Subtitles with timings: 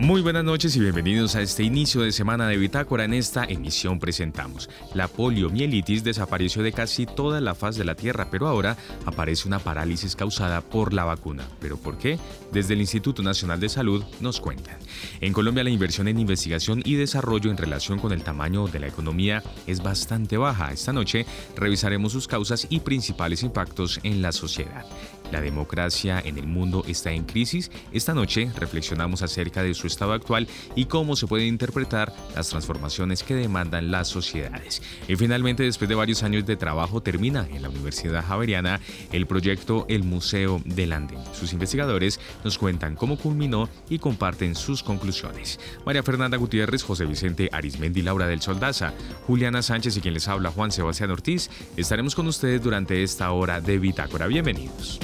[0.00, 3.04] Muy buenas noches y bienvenidos a este inicio de semana de Bitácora.
[3.04, 8.28] En esta emisión presentamos la poliomielitis desapareció de casi toda la faz de la Tierra,
[8.30, 11.46] pero ahora aparece una parálisis causada por la vacuna.
[11.60, 12.18] ¿Pero por qué?
[12.50, 14.78] Desde el Instituto Nacional de Salud nos cuentan.
[15.20, 18.86] En Colombia la inversión en investigación y desarrollo en relación con el tamaño de la
[18.86, 20.72] economía es bastante baja.
[20.72, 24.86] Esta noche revisaremos sus causas y principales impactos en la sociedad.
[25.30, 27.70] La democracia en el mundo está en crisis.
[27.92, 33.22] Esta noche reflexionamos acerca de su estado actual y cómo se pueden interpretar las transformaciones
[33.22, 34.82] que demandan las sociedades.
[35.08, 38.80] Y finalmente, después de varios años de trabajo, termina en la Universidad Javeriana
[39.12, 41.20] el proyecto El Museo del Andén.
[41.32, 45.60] Sus investigadores nos cuentan cómo culminó y comparten sus conclusiones.
[45.84, 48.94] María Fernanda Gutiérrez, José Vicente Arismendi, Laura del Soldaza,
[49.26, 53.60] Juliana Sánchez y quien les habla Juan Sebastián Ortiz, estaremos con ustedes durante esta hora
[53.60, 54.26] de Bitácora.
[54.26, 55.00] Bienvenidos.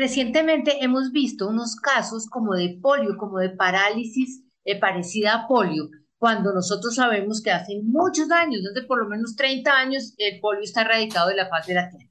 [0.00, 5.90] Recientemente hemos visto unos casos como de polio, como de parálisis eh, parecida a polio,
[6.16, 10.62] cuando nosotros sabemos que hace muchos años, desde por lo menos 30 años, el polio
[10.62, 12.10] está erradicado de la faz de la Tierra.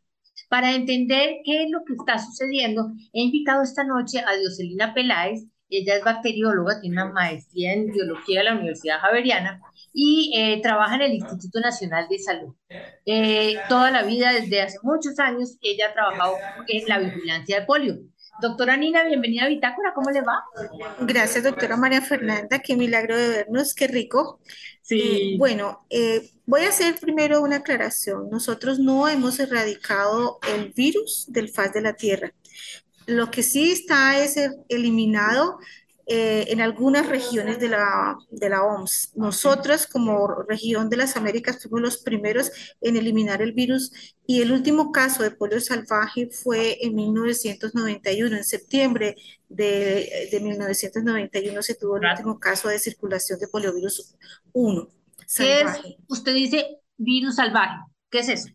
[0.49, 5.47] Para entender qué es lo que está sucediendo, he invitado esta noche a Dioselina Peláez,
[5.69, 9.61] ella es bacterióloga, tiene una maestría en biología de la Universidad Javeriana
[9.93, 12.55] y eh, trabaja en el Instituto Nacional de Salud.
[13.05, 16.35] Eh, toda la vida, desde hace muchos años, ella ha trabajado
[16.67, 17.99] en la vigilancia de polio.
[18.41, 20.45] Doctora Nina, bienvenida a Bitácora, ¿cómo le va?
[21.01, 24.39] Gracias, doctora María Fernanda, qué milagro de vernos, qué rico.
[24.81, 25.33] Sí.
[25.33, 25.85] Eh, bueno,
[26.45, 28.29] voy a hacer primero una aclaración.
[28.29, 32.33] Nosotros no hemos erradicado el virus del faz de la Tierra.
[33.09, 34.37] Lo que sí está es
[34.69, 35.59] eliminado
[36.11, 39.11] eh, en algunas regiones de la, de la OMS.
[39.15, 42.49] Nosotros, como región de las Américas, fuimos los primeros
[42.81, 43.91] en eliminar el virus
[44.25, 49.15] y el último caso de polio salvaje fue en 1991, en septiembre
[49.49, 54.15] de, de 1991 se tuvo el último caso de circulación de poliovirus
[54.53, 54.89] 1.
[55.37, 55.69] ¿Qué es?
[56.07, 57.77] Usted dice virus salvaje.
[58.09, 58.49] ¿Qué es eso?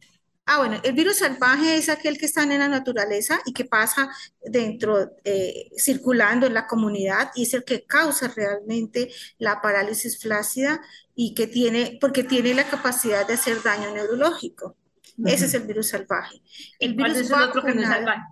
[0.47, 4.11] Ah, bueno, el virus salvaje es aquel que está en la naturaleza y que pasa
[4.43, 10.83] dentro, eh, circulando en la comunidad y es el que causa realmente la parálisis flácida
[11.15, 14.77] y que tiene, porque tiene la capacidad de hacer daño neurológico.
[15.25, 16.43] Ese es el virus salvaje.
[16.79, 18.23] El virus es el otro que no salvaje?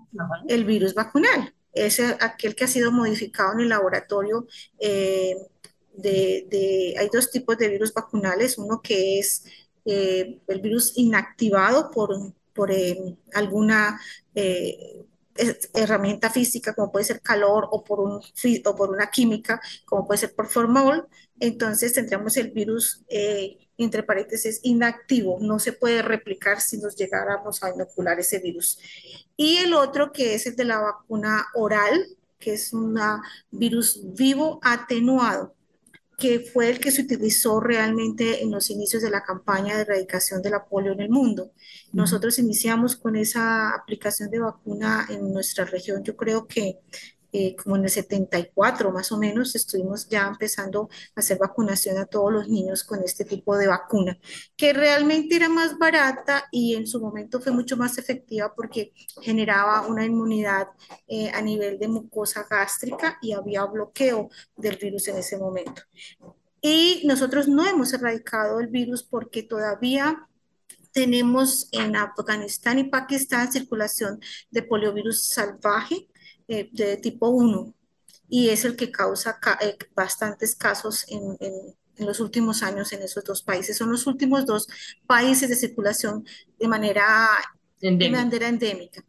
[0.49, 4.47] El virus vacunal es aquel que ha sido modificado en el laboratorio.
[4.79, 5.35] Eh,
[5.95, 9.45] de, de, hay dos tipos de virus vacunales, uno que es
[9.85, 14.01] eh, el virus inactivado por, por eh, alguna
[14.35, 15.05] eh,
[15.75, 20.19] herramienta física, como puede ser calor, o por, un, o por una química, como puede
[20.19, 21.09] ser por formol,
[21.41, 23.03] entonces tendríamos el virus,
[23.79, 28.79] entre paréntesis, inactivo, no se puede replicar si nos llegáramos a inocular ese virus.
[29.37, 32.07] Y el otro que es el de la vacuna oral,
[32.39, 33.01] que es un
[33.51, 35.55] virus vivo atenuado
[36.19, 40.43] que fue el que se utilizó realmente en los inicios de la campaña de erradicación
[40.43, 41.53] de la polio en el mundo.
[41.93, 46.79] Nosotros iniciamos con esa aplicación de vacuna en nuestra región, yo creo que
[47.33, 52.07] eh, como en el 74 más o menos, estuvimos ya empezando a hacer vacunación a
[52.07, 54.19] todos los niños con este tipo de vacuna,
[54.57, 58.93] que realmente era más barata y en su momento fue mucho más efectiva porque
[59.23, 60.69] generaba una inmunidad
[61.09, 65.83] eh, a nivel de mucosa gástrica y había bloqueo del virus en ese momento.
[66.61, 70.29] Y nosotros no hemos erradicado el virus porque todavía
[70.93, 76.09] tenemos en Afganistán y Pakistán circulación de poliovirus salvaje,
[76.53, 77.73] eh, de tipo 1
[78.29, 83.25] y es el que causa eh, bastantes casos en, en, los últimos años en esos
[83.25, 83.79] dos países.
[83.79, 84.69] Son los últimos dos
[85.07, 86.27] países de circulación
[86.59, 87.29] de manera
[87.81, 88.19] endémica.
[88.19, 89.05] De manera endémica.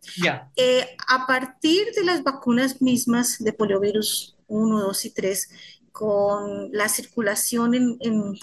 [0.56, 5.50] Eh, a partir de las vacunas mismas de poliovirus 1, 2 y 3,
[5.92, 7.98] con la circulación en,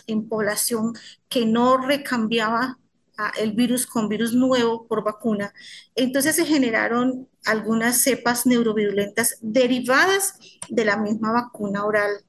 [0.06, 0.94] en población
[1.28, 2.79] que no recambiaba
[3.28, 5.52] el virus con virus nuevo por vacuna.
[5.94, 10.34] Entonces se generaron algunas cepas neurovirulentas derivadas
[10.69, 12.25] de la misma vacuna oral,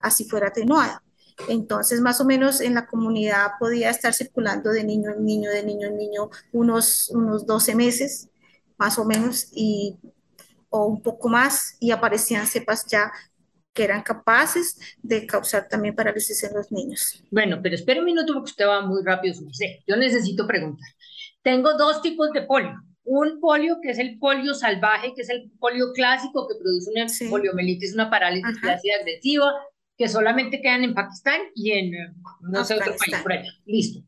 [0.00, 1.02] así fuera atenuada.
[1.48, 5.62] Entonces, más o menos en la comunidad podía estar circulando de niño en niño, de
[5.64, 8.28] niño en niño, unos, unos 12 meses,
[8.76, 9.98] más o menos, y,
[10.70, 13.12] o un poco más, y aparecían cepas ya
[13.72, 17.24] que eran capaces de causar también parálisis en los niños.
[17.30, 19.34] Bueno, pero espera un minuto porque usted va muy rápido,
[19.86, 20.88] Yo necesito preguntar.
[21.42, 22.74] Tengo dos tipos de polio.
[23.04, 27.06] Un polio que es el polio salvaje, que es el polio clásico que produce una
[27.30, 29.52] poliomielitis, una parálisis flácida agresiva,
[29.96, 33.50] que solamente quedan en Pakistán y en no sé otro país por allá.
[33.66, 34.04] Listo.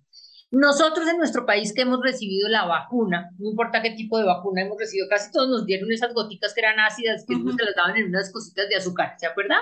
[0.54, 4.62] Nosotros en nuestro país que hemos recibido la vacuna, no importa qué tipo de vacuna
[4.62, 7.96] hemos recibido, casi todos nos dieron esas goticas que eran ácidas, que se las daban
[7.96, 9.58] en unas cositas de azúcar, ¿se acuerdan?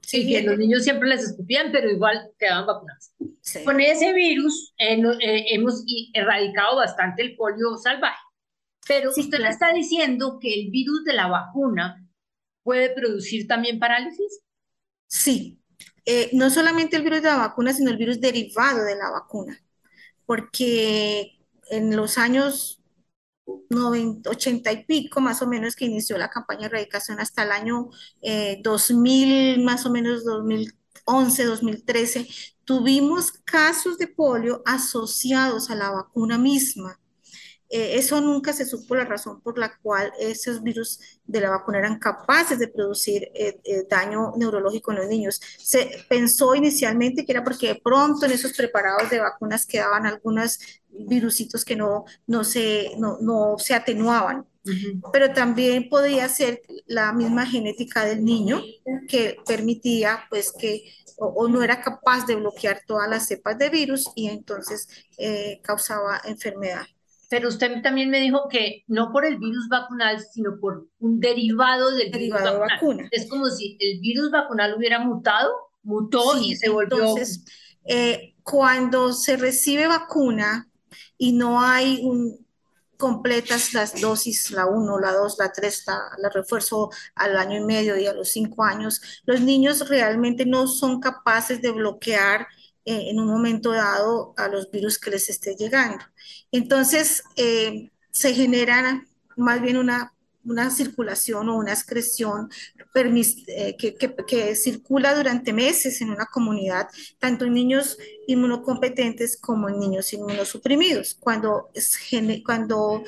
[0.00, 3.10] Sí, que los niños siempre les escupían, pero igual quedaban vacunados.
[3.66, 5.84] Con ese virus eh, eh, hemos
[6.14, 8.16] erradicado bastante el polio salvaje.
[8.88, 12.02] Pero usted le está diciendo que el virus de la vacuna
[12.62, 14.40] puede producir también parálisis.
[15.06, 15.60] Sí,
[16.06, 19.60] eh, no solamente el virus de la vacuna, sino el virus derivado de la vacuna
[20.30, 21.40] porque
[21.70, 22.80] en los años
[23.68, 27.50] 90, 80 y pico, más o menos, que inició la campaña de erradicación hasta el
[27.50, 27.90] año
[28.62, 32.28] 2000, eh, más o menos 2011, 2013,
[32.64, 37.00] tuvimos casos de polio asociados a la vacuna misma.
[37.72, 41.78] Eh, eso nunca se supo la razón por la cual esos virus de la vacuna
[41.78, 45.40] eran capaces de producir eh, eh, daño neurológico en los niños.
[45.56, 50.58] Se pensó inicialmente que era porque de pronto en esos preparados de vacunas quedaban algunos
[50.88, 54.46] virusitos que no, no, se, no, no se atenuaban.
[55.12, 58.60] Pero también podía ser la misma genética del niño
[59.08, 60.84] que permitía pues que
[61.16, 64.86] o, no era capaz de bloquear todas las cepas de virus y entonces
[65.62, 66.84] causaba enfermedad.
[67.30, 71.92] Pero usted también me dijo que no por el virus vacunal, sino por un derivado
[71.92, 73.08] del virus vacunal.
[73.12, 75.48] Es como si el virus vacunal hubiera mutado,
[75.84, 76.98] mutó y se volvió.
[76.98, 77.44] Entonces,
[77.84, 80.68] eh, cuando se recibe vacuna
[81.16, 82.44] y no hay un,
[82.96, 87.64] completas las dosis, la 1, la 2, la 3, la, la, refuerzo al año y
[87.64, 92.48] medio y a los 5 años, los niños realmente no son capaces de bloquear
[92.84, 96.02] eh, en un momento dado a los virus que les esté llegando.
[96.50, 99.06] Entonces, eh, se genera
[99.36, 102.48] más bien una, una circulación o una excreción
[102.94, 106.88] eh, que, que, circula durante meses en una comunidad,
[107.18, 111.14] tanto en niños inmunocompetentes como en niños inmunosuprimidos.
[111.20, 111.70] Cuando,
[112.44, 113.04] cuando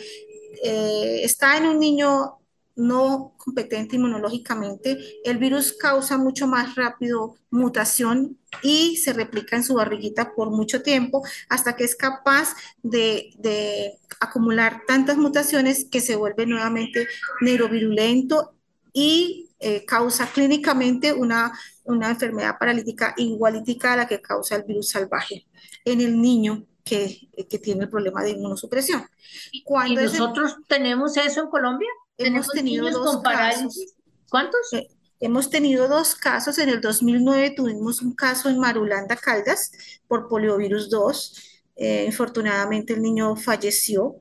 [0.62, 2.41] está en un niño
[2.74, 9.74] no competente inmunológicamente, el virus causa mucho más rápido mutación y se replica en su
[9.74, 16.46] barriguita por mucho tiempo hasta que es capaz de, acumular tantas mutaciones que se vuelve
[16.46, 17.08] nuevamente
[17.40, 18.54] neurovirulento
[18.92, 21.52] y eh, causa clínicamente una,
[21.84, 25.46] una enfermedad paralítica igualítica a la que causa el virus salvaje
[25.84, 27.28] en el niño que,
[27.62, 29.04] tiene el problema de inmunosupresión.
[29.52, 31.88] ¿Y nosotros tenemos eso en Colombia?
[32.24, 33.94] Hemos tenido dos casos.
[34.30, 34.72] ¿Cuántos?
[34.72, 34.88] Eh,
[35.20, 36.58] hemos tenido dos casos.
[36.58, 39.72] En el 2009 tuvimos un caso en Marulanda, Caldas,
[40.06, 41.48] por poliovirus 2.
[41.76, 44.16] Eh, infortunadamente el niño falleció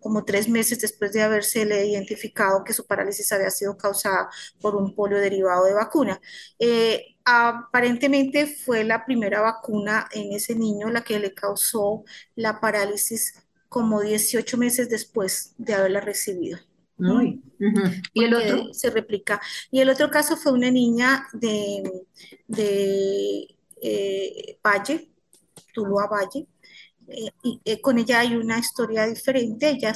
[0.00, 4.28] como tres meses después de haberse identificado que su parálisis había sido causada
[4.60, 6.20] por un polio derivado de vacuna.
[6.58, 12.04] Eh, aparentemente fue la primera vacuna en ese niño la que le causó
[12.34, 13.34] la parálisis
[13.68, 16.58] como 18 meses después de haberla recibido.
[18.12, 18.74] ¿Y el otro?
[18.74, 19.40] Se replica.
[19.70, 22.06] Y el otro caso fue una niña de,
[22.46, 25.10] de eh, Valle,
[25.72, 26.46] Tuluá Valle,
[27.10, 27.30] eh,
[27.64, 29.70] eh, con ella hay una historia diferente.
[29.70, 29.94] Ella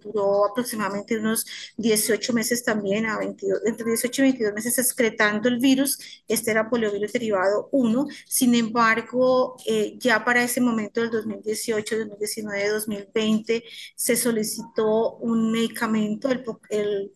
[0.00, 1.44] duró aproximadamente unos
[1.76, 5.98] 18 meses también, a 22, entre 18 y 22 meses excretando el virus.
[6.28, 8.06] Este era poliovirus derivado 1.
[8.26, 13.64] Sin embargo, eh, ya para ese momento del 2018, 2019, 2020,
[13.96, 17.12] se solicitó un medicamento, el, el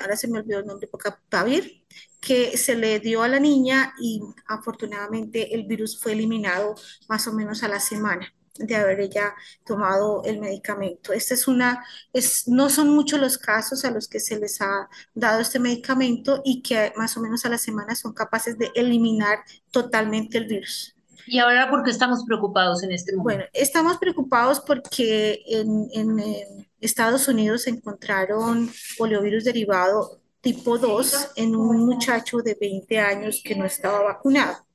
[0.00, 0.88] ahora se me olvidó el nombre,
[1.28, 1.84] Pavir,
[2.20, 6.74] que se le dio a la niña y afortunadamente el virus fue eliminado
[7.08, 11.12] más o menos a la semana de haber ella tomado el medicamento.
[11.12, 14.88] Esta es una, es, no son muchos los casos a los que se les ha
[15.14, 19.38] dado este medicamento y que más o menos a la semana son capaces de eliminar
[19.70, 20.94] totalmente el virus.
[21.26, 23.22] ¿Y ahora por qué estamos preocupados en este momento?
[23.22, 28.68] Bueno, estamos preocupados porque en, en, Estados Unidos se encontraron
[28.98, 34.66] poliovirus derivado tipo 2 en un muchacho de 20 años que no estaba vacunado.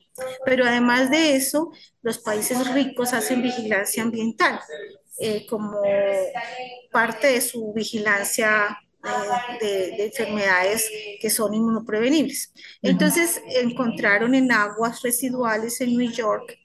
[0.46, 1.72] Pero además de eso,
[2.02, 4.60] los países ricos hacen vigilancia ambiental
[5.20, 5.82] eh, como
[6.92, 8.78] parte de su vigilancia
[9.62, 10.90] eh, de, enfermedades
[11.22, 12.54] que son inmunoprevenibles.
[12.82, 16.58] Entonces encontraron en aguas residuales en New York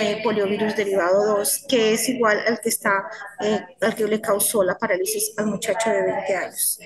[0.00, 3.04] eh, poliovirus derivado 2, que es igual al que está,
[3.40, 6.78] eh, al que le causó la parálisis al muchacho de 20 años.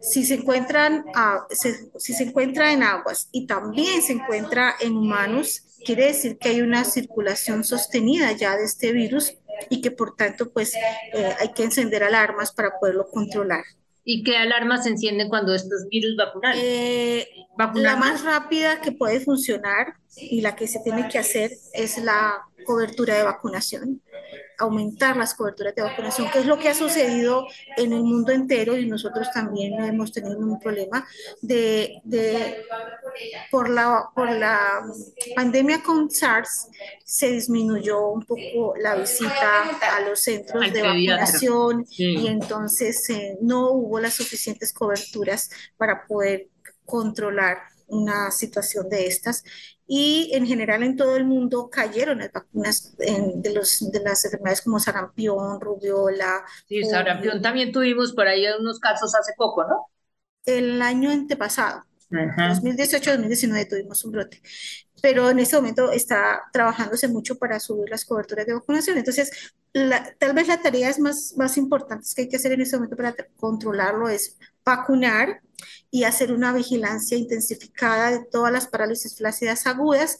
[0.00, 1.04] Si se encuentran,
[1.54, 6.60] si se encuentra en aguas y también se encuentra en humanos, quiere decir que hay
[6.60, 9.34] una circulación sostenida ya de este virus
[9.68, 13.64] y que por tanto pues eh, hay que encender alarmas para poderlo controlar.
[14.04, 16.54] ¿Y qué alarmas se encienden cuando estos virus vacunan?
[16.56, 17.28] Eh,
[17.74, 22.42] la más rápida que puede funcionar y la que se tiene que hacer es la
[22.64, 24.02] cobertura de vacunación
[24.62, 28.76] aumentar las coberturas de vacunación, que es lo que ha sucedido en el mundo entero
[28.76, 31.06] y nosotros también hemos tenido un problema
[31.40, 32.64] de, de
[33.50, 34.82] por, la, por la
[35.34, 36.68] pandemia con SARS
[37.04, 39.64] se disminuyó un poco la visita
[39.96, 46.48] a los centros de vacunación y entonces eh, no hubo las suficientes coberturas para poder
[46.84, 47.58] controlar
[47.92, 49.44] una situación de estas
[49.86, 54.62] y en general en todo el mundo cayeron las vacunas de, los, de las enfermedades
[54.62, 56.44] como sarampión, rubiola.
[56.66, 59.86] Sí, sarampión también tuvimos por ahí unos casos hace poco, ¿no?
[60.44, 64.40] El año antepasado, 2018-2019 tuvimos un brote,
[65.02, 68.98] pero en este momento está trabajándose mucho para subir las coberturas de vacunación.
[68.98, 72.96] Entonces, tal vez la tarea más, más importante que hay que hacer en este momento
[72.96, 75.42] para controlarlo es vacunar
[75.90, 80.18] y hacer una vigilancia intensificada de todas las parálisis flácidas agudas,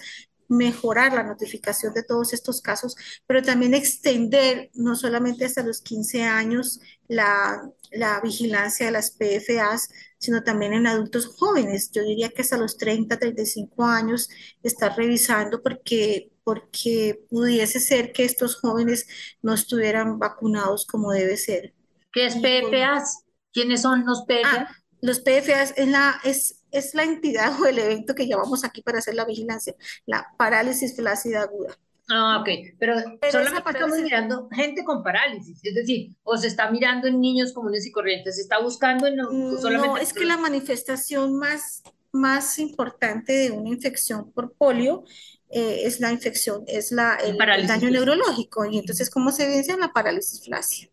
[0.49, 6.25] mejorar la notificación de todos estos casos, pero también extender no solamente hasta los 15
[6.25, 9.89] años la, la vigilancia de las PFAs,
[10.23, 11.91] sino también en adultos jóvenes.
[11.91, 14.31] Yo diría que hasta los 30, 35 años
[14.63, 19.09] estar revisando porque, porque pudiese ser que estos jóvenes
[19.43, 21.75] no estuvieran vacunados como debe ser.
[22.13, 23.25] ¿Qué es PFAs?
[23.53, 24.45] ¿Quiénes son los PFAs?
[24.45, 28.81] Ah, los PFAs es la, es, es la entidad o el evento que llamamos aquí
[28.81, 29.75] para hacer la vigilancia,
[30.07, 31.77] la parálisis flácida aguda.
[32.09, 32.97] Ah, ok, pero,
[33.31, 37.87] solamente estamos mirando gente con parálisis, es decir, o se está mirando en niños comunes
[37.87, 39.89] y corrientes, se está buscando en mm, solamente...
[39.89, 45.05] No, es que la manifestación más, más importante de una infección por polio
[45.49, 49.93] eh, es la infección, es la, el, daño neurológico, y entonces, ¿cómo se evidencia la
[49.93, 50.91] parálisis flácida?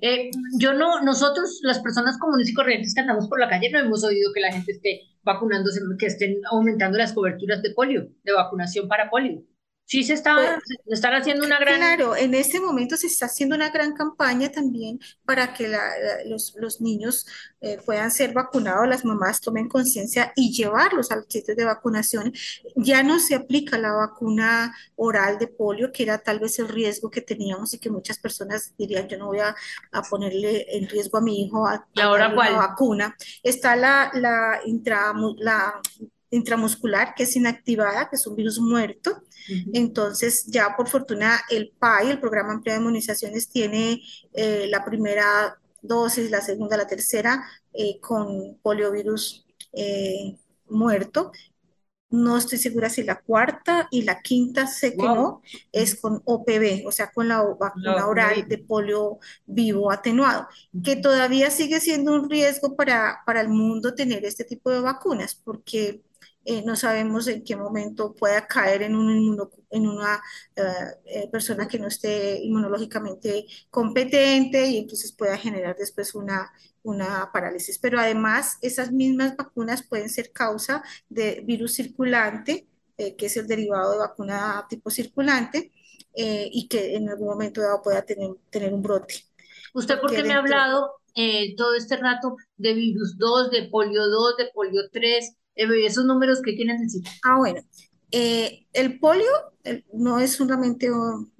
[0.00, 3.78] Eh, yo no, nosotros, las personas comunes y corrientes que andamos por la calle, no
[3.78, 8.32] hemos oído que la gente esté vacunándose, que estén aumentando las coberturas de polio, de
[8.32, 9.42] vacunación para polio.
[9.92, 11.76] Sí, se está, pues, están haciendo una gran...
[11.76, 15.70] Claro, en este momento se está haciendo una gran campaña también para que
[16.24, 17.26] los, los, niños
[17.60, 22.32] eh, puedan ser vacunados, las mamás tomen conciencia y llevarlos al sitio de vacunación.
[22.74, 27.10] Ya no se aplica la vacuna oral de polio, que era tal vez el riesgo
[27.10, 29.54] que teníamos y que muchas personas dirían, yo no voy a,
[29.90, 32.56] a ponerle en riesgo a mi hijo a, ¿Y ahora cuál?
[32.56, 33.14] vacuna.
[33.42, 35.82] Está la, la, intra, la
[36.32, 39.22] intramuscular, que es inactivada, que es un virus muerto.
[39.72, 44.00] Entonces, ya por fortuna, el PAI, el Programa Ampliado de Inmunizaciones, tiene
[44.32, 51.32] eh, la primera dosis, la segunda, la tercera, eh, con poliovirus eh, muerto.
[52.08, 56.86] No estoy segura si la cuarta y la quinta, sé que no, es con OPV,
[56.86, 60.46] o sea, con la vacuna oral de polio vivo atenuado,
[60.84, 65.34] que todavía sigue siendo un riesgo para, para el mundo tener este tipo de vacunas,
[65.34, 66.02] porque
[66.44, 70.20] eh, no sabemos en qué momento pueda caer en, un en una
[70.56, 77.78] eh, persona que no esté inmunológicamente competente y entonces pueda generar después una, una parálisis.
[77.78, 83.92] Pero además, esas mismas vacunas pueden ser causa de virus circulante, que es el derivado
[83.92, 85.72] de vacuna tipo circulante,
[86.14, 89.14] y que en algún momento dado pueda tener, tener un brote.
[89.74, 91.00] ¿Usted por qué me ha hablado
[91.56, 95.36] todo este rato de virus 2, de polio 2, de polio 3?
[95.54, 97.02] Eh, ¿Esos números qué quieren decir?
[97.24, 97.60] Ah, bueno.
[98.10, 99.30] Eh, el polio
[99.92, 101.32] no es solamente un,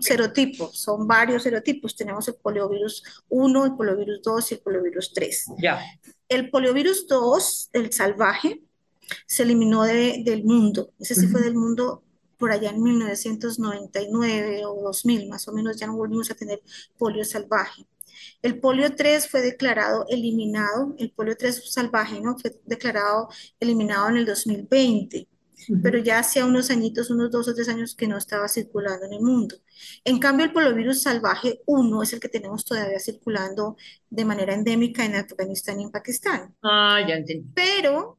[0.00, 1.94] serotipo, son varios serotipos.
[1.94, 5.46] Tenemos el poliovirus 1, el poliovirus 2 y el poliovirus 3.
[5.58, 5.80] Ya.
[6.28, 8.62] El poliovirus 2, el salvaje,
[9.26, 10.92] se eliminó del mundo.
[10.98, 12.02] Ese sí fue del mundo
[12.36, 16.60] por allá en 1999 o 2000, más o menos, ya no volvimos a tener
[16.98, 17.86] polio salvaje.
[18.42, 22.38] El polio 3 fue declarado eliminado, el polio 3 salvaje, ¿no?
[22.38, 23.28] Fue declarado
[23.60, 25.28] eliminado en el 2020,
[25.82, 29.14] pero ya hacía unos añitos, unos dos o tres años que no estaba circulando en
[29.14, 29.56] el mundo.
[30.04, 33.76] En cambio, el poliovirus salvaje 1 es el que tenemos todavía circulando
[34.10, 36.54] de manera endémica en Afganistán y en Pakistán.
[36.62, 37.50] Ah, ya entendí.
[37.54, 38.18] Pero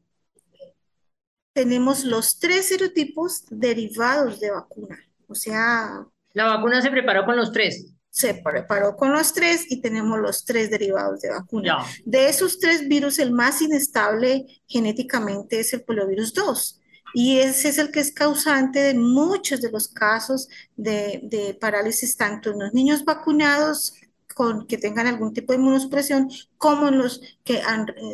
[1.54, 6.06] tenemos los tres serotipos derivados de vacuna, o sea...
[6.34, 10.44] La vacuna se preparó con los tres se preparó con los tres y tenemos los
[10.44, 11.86] tres derivados de vacuna.
[12.04, 16.82] De esos tres virus, el más inestable genéticamente es el poliovirus 2.
[17.14, 22.50] Y ese es el que es causante de muchos de los casos de, parálisis, tanto
[22.50, 23.94] en los niños vacunados
[24.34, 27.62] con que tengan algún tipo de inmunosupresión, como en los que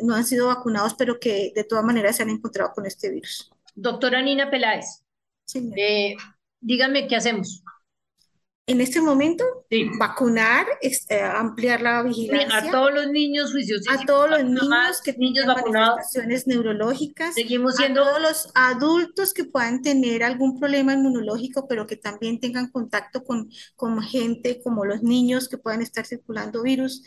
[0.04, 3.52] no han sido vacunados, pero que de todas maneras se han encontrado con este virus.
[3.74, 5.04] Doctora Nina Peláez,
[5.78, 6.16] eh,
[6.60, 7.64] dígame qué hacemos.
[8.66, 9.44] En este momento,
[10.00, 12.58] vacunar, eh, ampliar la vigilancia.
[12.58, 13.86] a todos los niños juiciosos.
[13.90, 15.96] A todos los niños que niños vacunados.
[15.96, 17.36] manifestaciones neurológicas.
[17.36, 18.04] Seguimos siendo.
[18.04, 23.26] A todos los adultos que puedan tener algún problema inmunológico, pero que también tengan contacto
[23.26, 27.04] con, con gente como los niños que puedan estar circulando virus.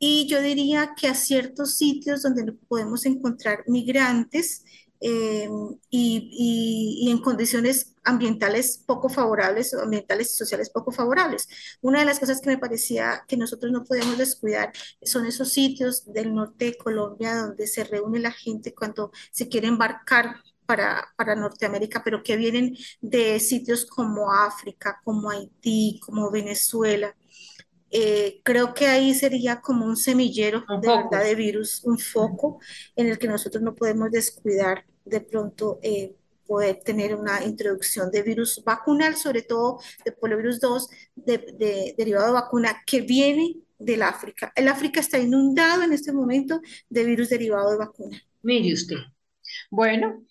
[0.00, 4.64] Y yo diría que a ciertos sitios donde podemos encontrar migrantes,
[5.04, 5.48] eh,
[5.90, 11.48] y, en condiciones ambientales poco favorables, ambientales y sociales poco favorables.
[11.80, 16.12] Una de las cosas que me parecía que nosotros no podemos descuidar son esos sitios
[16.12, 21.34] del norte de Colombia donde se reúne la gente cuando se quiere embarcar para, para,
[21.34, 27.14] Norteamérica, pero que vienen de sitios como África, como Haití, como Venezuela.
[27.90, 32.60] Eh, creo que ahí sería como un semillero de verdad de virus, un foco
[32.96, 36.16] en el que nosotros no podemos descuidar de pronto eh,
[36.46, 42.32] poder tener una introducción de virus vacunal, sobre todo de poliovirus 2, de, derivado de
[42.32, 44.52] vacuna que viene del África.
[44.54, 48.20] El África está inundado en este momento de virus derivado de vacuna.
[48.42, 48.96] Mire usted.
[49.70, 50.24] Bueno,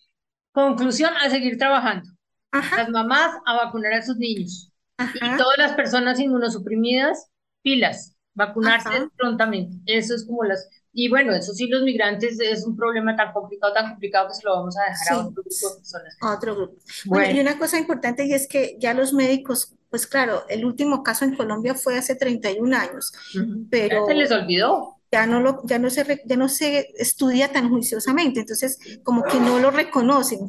[0.52, 2.10] conclusión, a seguir trabajando.
[2.52, 4.72] Las mamás a vacunar a sus niños.
[5.16, 7.30] Y todas las personas inmunosuprimidas,
[7.62, 9.78] pilas, vacunarse prontamente.
[9.86, 13.74] Eso es como las y bueno, eso sí, los migrantes es un problema tan complicado,
[13.74, 16.18] tan complicado que se lo vamos a dejar a otro grupo de personas.
[16.20, 16.74] A otro grupo.
[17.06, 17.32] Bueno.
[17.32, 21.24] y una cosa importante y es que ya los médicos, pues claro, el último caso
[21.24, 23.14] en Colombia fue hace 31 años,
[23.70, 24.02] pero...
[24.02, 24.98] Ya se les olvidó.
[25.14, 29.42] Ya no, lo, ya, no se, ya no se estudia tan juiciosamente, entonces como que
[29.42, 30.40] no lo reconocen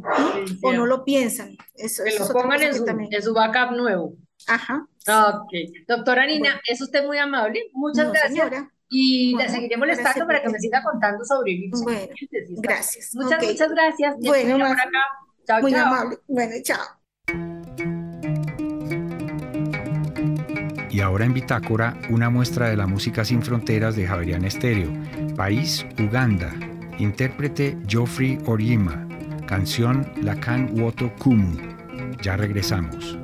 [0.63, 1.57] o no lo piensan.
[1.75, 4.15] Eso, que lo pongan en su, en su backup nuevo.
[4.47, 4.87] Ajá.
[5.09, 5.53] Ok.
[5.89, 7.71] Doctora Nina, es usted muy amable.
[7.73, 8.33] Muchas gracias.
[8.33, 8.72] Señora.
[8.95, 12.13] Y la seguiré molestando para que me siga contando sobre el Bueno,
[12.59, 13.15] gracias.
[13.15, 14.17] Muchas, muchas gracias.
[14.21, 14.85] Bueno, por acá.
[15.47, 16.19] Chao, muy amable.
[16.29, 17.03] Bueno, chao.
[20.91, 24.93] Y ahora en Bitácora, una muestra de la música sin fronteras de Javerian Estéreo.
[25.37, 26.53] País, Uganda.
[26.99, 29.09] Intérprete Geoffrey Orima.
[29.47, 31.57] Canción Lakan Woto Kumu.
[32.21, 33.19] Ya regresamos.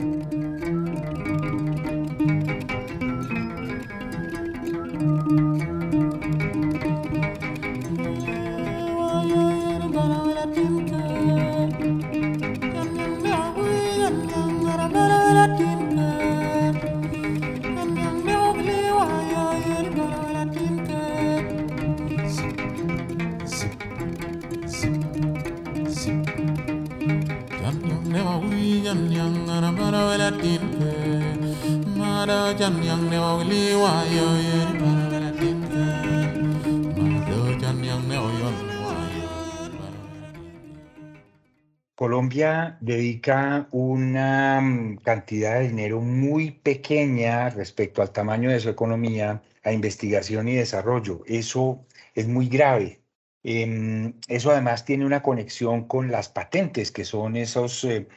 [42.80, 49.72] Dedica una mm, cantidad de dinero muy pequeña respecto al tamaño de su economía a
[49.72, 51.22] investigación y desarrollo.
[51.26, 53.00] Eso es muy grave.
[53.42, 58.08] Em, eso además tiene una conexión con las patentes, que son esos, eh,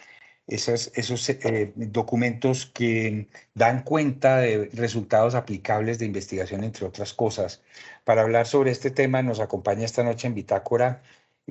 [0.47, 7.61] esos eh, documentos que dan cuenta de resultados aplicables de investigación, entre otras cosas.
[8.03, 11.01] Para hablar sobre este tema nos acompaña esta noche en Bitácora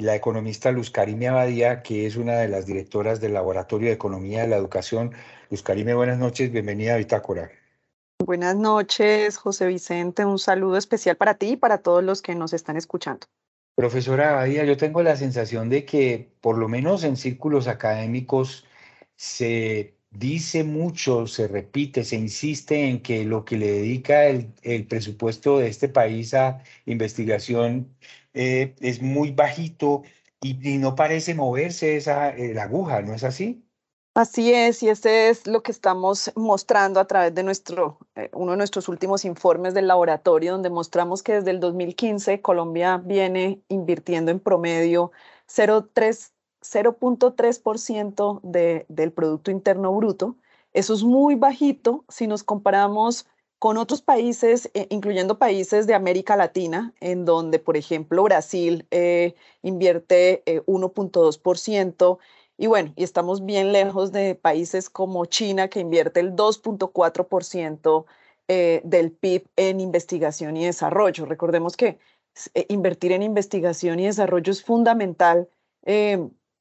[0.01, 4.43] la economista Luz Karime Abadía, que es una de las directoras del Laboratorio de Economía
[4.43, 5.13] de la Educación.
[5.51, 7.51] Luz Karime, buenas noches, bienvenida a Bitácora.
[8.25, 10.25] Buenas noches, José Vicente.
[10.25, 13.27] Un saludo especial para ti y para todos los que nos están escuchando.
[13.75, 18.67] Profesora Abadía, yo tengo la sensación de que, por lo menos en círculos académicos,
[19.17, 24.87] se dice mucho, se repite, se insiste en que lo que le dedica el, el
[24.87, 27.95] presupuesto de este país a investigación
[28.35, 30.03] eh, es muy bajito
[30.40, 33.64] y, no parece moverse esa eh, la aguja, ¿no es así?
[34.14, 38.51] Así es, y ese es lo que estamos mostrando a través de nuestro, eh, uno
[38.53, 44.33] de nuestros últimos informes del laboratorio, donde mostramos que desde el 2015 Colombia viene invirtiendo
[44.33, 45.12] en promedio
[45.47, 50.37] 0.3% de, del Producto Interno Bruto.
[50.73, 53.29] Eso es muy bajito si nos comparamos
[53.61, 59.35] con otros países, eh, incluyendo países de América Latina, en donde, por ejemplo, Brasil eh,
[59.61, 62.25] invierte 1.2%, eh,
[62.57, 68.07] y bueno, y estamos bien lejos de países como China, que invierte el 2.4%
[68.83, 71.25] del PIB en investigación y desarrollo.
[71.27, 71.99] Recordemos que
[72.68, 75.49] invertir en investigación y desarrollo es fundamental,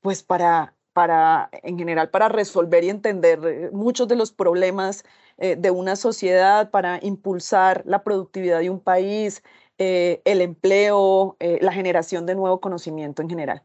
[0.01, 5.05] pues para, para, en general, para resolver y entender muchos de los problemas
[5.37, 9.41] eh, de una sociedad para impulsar la productividad de un país,
[9.77, 13.63] eh, el empleo, eh, la generación de nuevo conocimiento en general.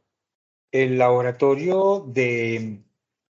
[0.71, 2.81] El laboratorio de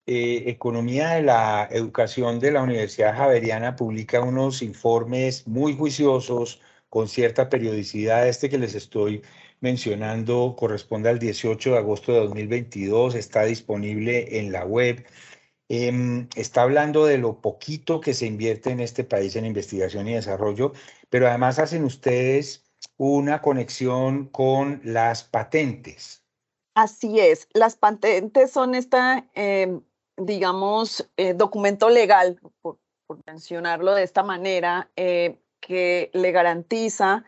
[0.05, 7.07] eh, Economía de la Educación de la Universidad Javeriana publica unos informes muy juiciosos con
[7.07, 8.27] cierta periodicidad.
[8.27, 9.21] Este que les estoy
[9.63, 15.05] mencionando corresponde al 18 de agosto de 2022, está disponible en la web.
[15.69, 20.15] Em, está hablando de lo poquito que se invierte en este país en investigación y
[20.15, 20.73] desarrollo,
[21.09, 22.65] pero además hacen ustedes
[22.97, 26.21] una conexión con las patentes.
[26.75, 29.81] Así es, las patentes son esta, em,
[30.17, 32.79] digamos, eh, documento legal, por,
[33.27, 37.23] mencionarlo de esta manera, eh, que le garantiza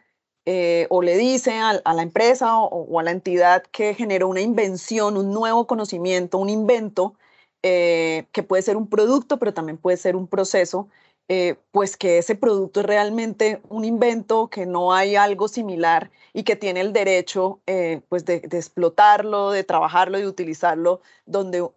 [0.45, 5.17] eh, o le dice a, la empresa o, a la entidad que generó una invención,
[5.17, 7.15] un nuevo conocimiento, un invento,
[7.61, 10.87] que puede ser un producto, pero también puede ser un proceso,
[11.27, 16.43] eh, pues que ese producto es realmente un invento, que no hay algo similar y
[16.43, 21.67] que tiene el derecho eh, pues de, explotarlo, de trabajarlo y utilizarlo donde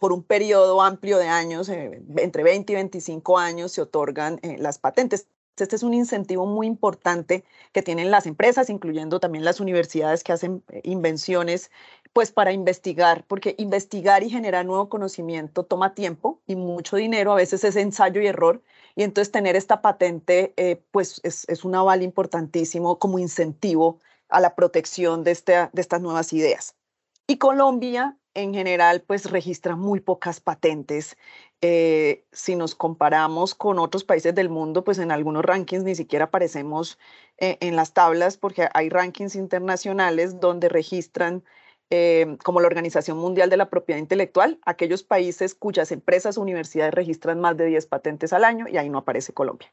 [0.00, 4.78] por un periodo amplio de años, eh, entre 20 y 25 años, se otorgan las
[4.78, 5.28] patentes.
[5.60, 10.32] Este es un incentivo muy importante que tienen las empresas, incluyendo también las universidades que
[10.32, 11.70] hacen invenciones,
[12.12, 17.36] pues para investigar, porque investigar y generar nuevo conocimiento toma tiempo y mucho dinero, a
[17.36, 18.62] veces es ensayo y error,
[18.96, 24.54] y entonces tener esta patente, eh, pues es, un aval importantísimo como incentivo a la
[24.54, 26.74] protección de, este, de estas nuevas ideas.
[27.26, 31.16] Y Colombia, en general, pues registra muy pocas patentes.
[31.60, 36.26] Eh, si nos comparamos con otros países del mundo, pues en algunos rankings ni siquiera
[36.26, 36.98] aparecemos
[37.38, 41.42] eh, en las tablas porque hay rankings internacionales donde registran
[41.90, 46.92] Em, como la Organización Mundial de la Propiedad Intelectual, aquellos países cuyas empresas o universidades
[46.92, 49.72] registran más de 10 patentes al año y ahí no aparece Colombia.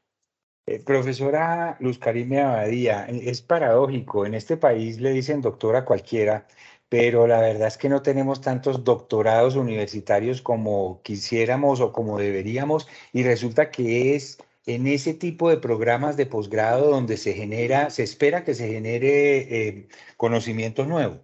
[0.65, 6.47] Eh, profesora Luz Karime Abadía, eh, es paradójico, en este país le dicen doctora cualquiera,
[6.89, 12.87] pero la verdad es que no tenemos tantos doctorados universitarios como quisiéramos o como deberíamos
[13.13, 18.03] y resulta que es en ese tipo de programas de posgrado donde se genera, se
[18.03, 21.19] espera que se genere eh, conocimiento nuevo.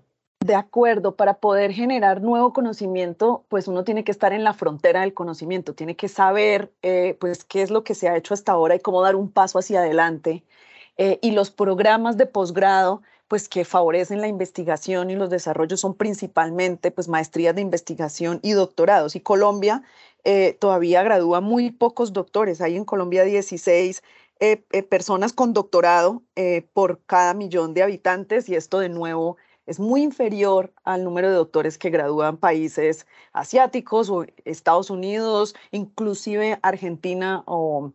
[0.45, 5.01] De acuerdo, para poder generar nuevo conocimiento, pues uno tiene que estar en la frontera
[5.01, 8.51] del conocimiento, tiene que saber eh, pues qué es lo que se ha hecho hasta
[8.51, 10.43] ahora y cómo dar un paso hacia adelante.
[10.97, 15.95] Eh, y los programas de posgrado, pues que favorecen la investigación y los desarrollos son
[15.95, 19.15] principalmente pues maestrías de investigación y doctorados.
[19.15, 19.83] Y Colombia
[20.25, 24.03] eh, todavía gradúa muy pocos doctores, hay en Colombia 16
[24.89, 26.23] personas con doctorado
[26.73, 31.35] por cada millón de habitantes y esto de nuevo es muy inferior al número de
[31.35, 37.93] doctores que gradúan países asiáticos o Estados Unidos, inclusive Argentina o,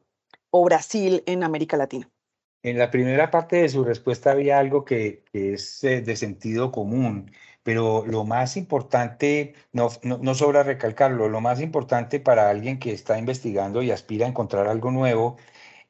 [0.64, 2.08] Brasil en América Latina.
[2.66, 7.30] En la primera parte de su respuesta había algo que, es eh, de sentido común,
[7.62, 13.20] pero lo más importante, no, no, sobra recalcarlo, lo más importante para alguien que está
[13.20, 15.36] investigando y aspira a encontrar algo nuevo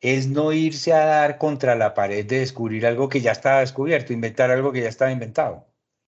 [0.03, 4.13] es no irse a dar contra la pared de descubrir algo que ya estaba descubierto,
[4.13, 5.67] inventar algo que ya estaba inventado.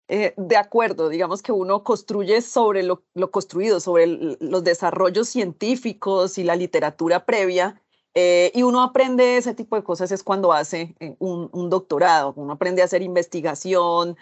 [0.08, 6.44] Eh, de acuerdo, digamos que uno construye sobre lo, construido, sobre los desarrollos científicos y
[6.44, 7.82] la literatura previa,
[8.14, 12.52] eh, y uno aprende ese tipo de cosas es cuando hace eh, un, doctorado, uno
[12.54, 14.16] aprende a hacer investigación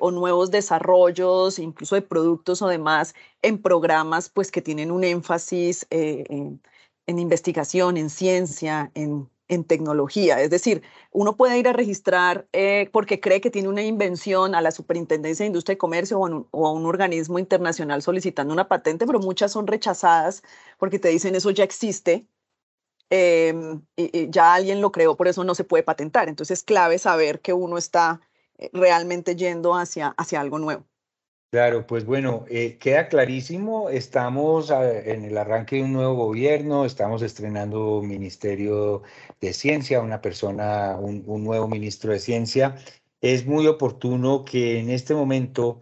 [0.00, 5.86] o nuevos desarrollos, incluso de productos o demás, en programas pues, que tienen un énfasis
[5.90, 6.60] en,
[7.06, 8.92] investigación, en ciencia,
[9.50, 10.40] en tecnología.
[10.40, 14.60] Es decir, uno puede ir a registrar eh, porque cree que tiene una invención a
[14.60, 19.18] la Superintendencia de Industria y Comercio o, a un organismo internacional solicitando una patente, pero
[19.18, 20.42] muchas son rechazadas
[20.78, 22.26] porque te dicen eso ya existe,
[23.10, 23.82] em,
[24.30, 26.28] ya alguien lo creó, por eso no se puede patentar.
[26.28, 28.20] Entonces es clave saber que uno está
[28.58, 30.84] eh, realmente yendo hacia, hacia algo nuevo.
[31.52, 37.22] Claro, pues bueno, eh, queda clarísimo, estamos en el arranque de un nuevo gobierno, estamos
[37.22, 39.02] estrenando Ministerio
[39.40, 42.76] de Ciencia, una persona, un, nuevo ministro de Ciencia.
[43.20, 45.80] Es muy oportuno que en este momento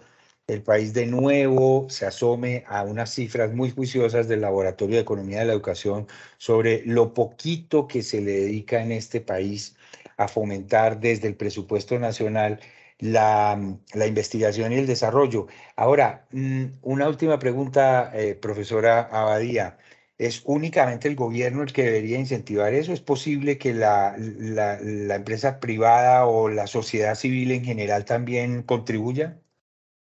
[0.49, 5.41] el país de nuevo se asome a unas cifras muy juiciosas del Laboratorio de Economía
[5.41, 6.07] de la Educación
[6.39, 9.77] sobre lo poquito que se le dedica en este país
[10.17, 12.61] a fomentar desde el presupuesto nacional
[12.99, 13.59] la,
[14.07, 15.47] investigación y el desarrollo.
[15.77, 19.79] Ahora, mm, una última pregunta, eh, profesora Abadía.
[20.19, 22.93] ¿Es únicamente el gobierno el que debería incentivar eso?
[22.93, 29.41] ¿Es posible que la, la, empresa privada o la sociedad civil en general también contribuya?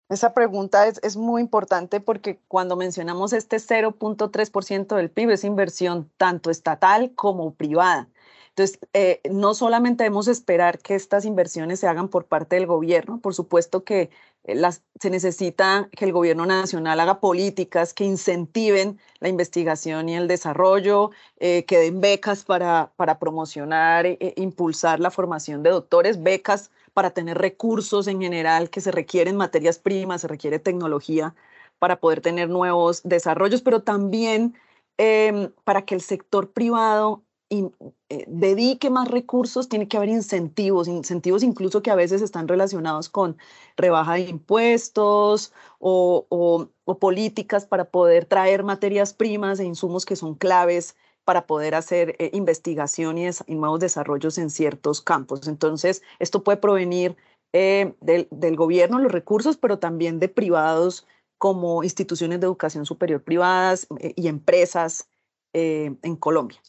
[0.09, 6.09] Esa pregunta es, es, muy importante porque cuando mencionamos este 0.3% del PIB es inversión
[6.17, 8.09] tanto estatal como privada.
[8.49, 13.19] Entonces, eh, no solamente debemos esperar que estas inversiones se hagan por parte del gobierno,
[13.21, 14.09] por supuesto que
[14.45, 14.61] eh,
[14.99, 21.11] se necesita que el gobierno nacional haga políticas que incentiven la investigación y el desarrollo,
[21.37, 27.11] eh, que den becas para, para promocionar e impulsar la formación de doctores, becas para
[27.11, 31.35] tener recursos en general que se requieren materias primas, se requiere tecnología
[31.79, 34.55] para poder tener nuevos desarrollos, pero también
[34.97, 41.41] em, para que el sector privado eh, dedique más recursos, tiene que haber incentivos, incentivos
[41.41, 43.37] incluso que a veces están relacionados con
[43.75, 46.67] rebaja de impuestos o,
[46.99, 50.95] políticas para poder traer materias primas e insumos que son claves
[51.29, 55.47] para poder hacer eh, investigación y, nuevos desarrollos en ciertos campos.
[55.47, 57.17] Entonces, esto puede provenir
[57.53, 61.05] eh, del, del, gobierno, los recursos, pero también de privados
[61.37, 65.07] como instituciones de educación superior privadas y empresas
[65.53, 66.59] en Colombia.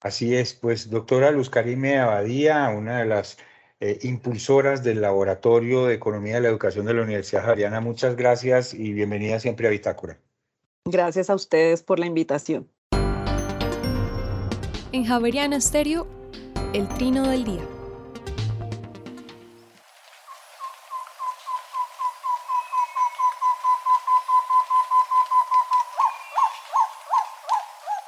[0.00, 3.36] Así es, pues doctora Luz Karime Abadía, una de las
[3.80, 8.72] eh, impulsoras del Laboratorio de Economía de la Educación de la Universidad Javeriana, muchas gracias
[8.72, 10.18] y bienvenida siempre a Bitácora.
[10.86, 12.73] Gracias a ustedes por la invitación.
[14.94, 16.06] En Javeriana Estéreo,
[16.72, 17.66] el trino del día.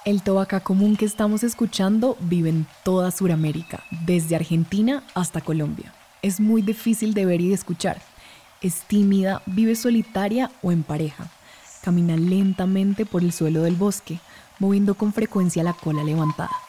[0.04, 5.92] El tobacá común que estamos escuchando vive en toda Sudamérica, desde Argentina hasta Colombia.
[6.22, 8.00] Es muy difícil de ver y de escuchar.
[8.60, 11.32] Es tímida, vive solitaria o en pareja.
[11.82, 14.20] Camina lentamente por el suelo del bosque,
[14.60, 16.65] moviendo con frecuencia la cola levantada.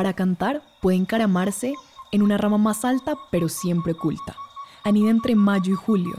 [0.00, 1.74] Para cantar puede encaramarse
[2.10, 4.34] en una rama más alta pero siempre oculta.
[4.82, 6.14] Anida entre mayo y julio,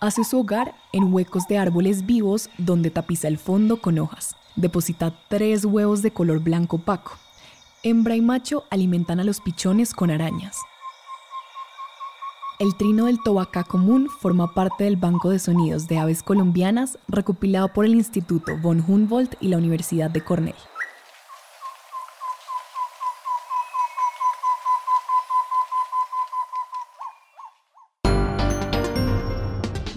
[0.00, 4.36] Hace su hogar en huecos de árboles vivos donde tapiza el fondo con hojas.
[4.56, 7.12] Deposita tres huevos de color blanco opaco.
[7.82, 10.56] Hembra y macho alimentan a los pichones con arañas.
[12.58, 17.68] El trino del tobacá común forma parte del Banco de Sonidos de Aves Colombianas recopilado
[17.68, 20.69] por el Instituto von Humboldt y la Universidad de Cornell.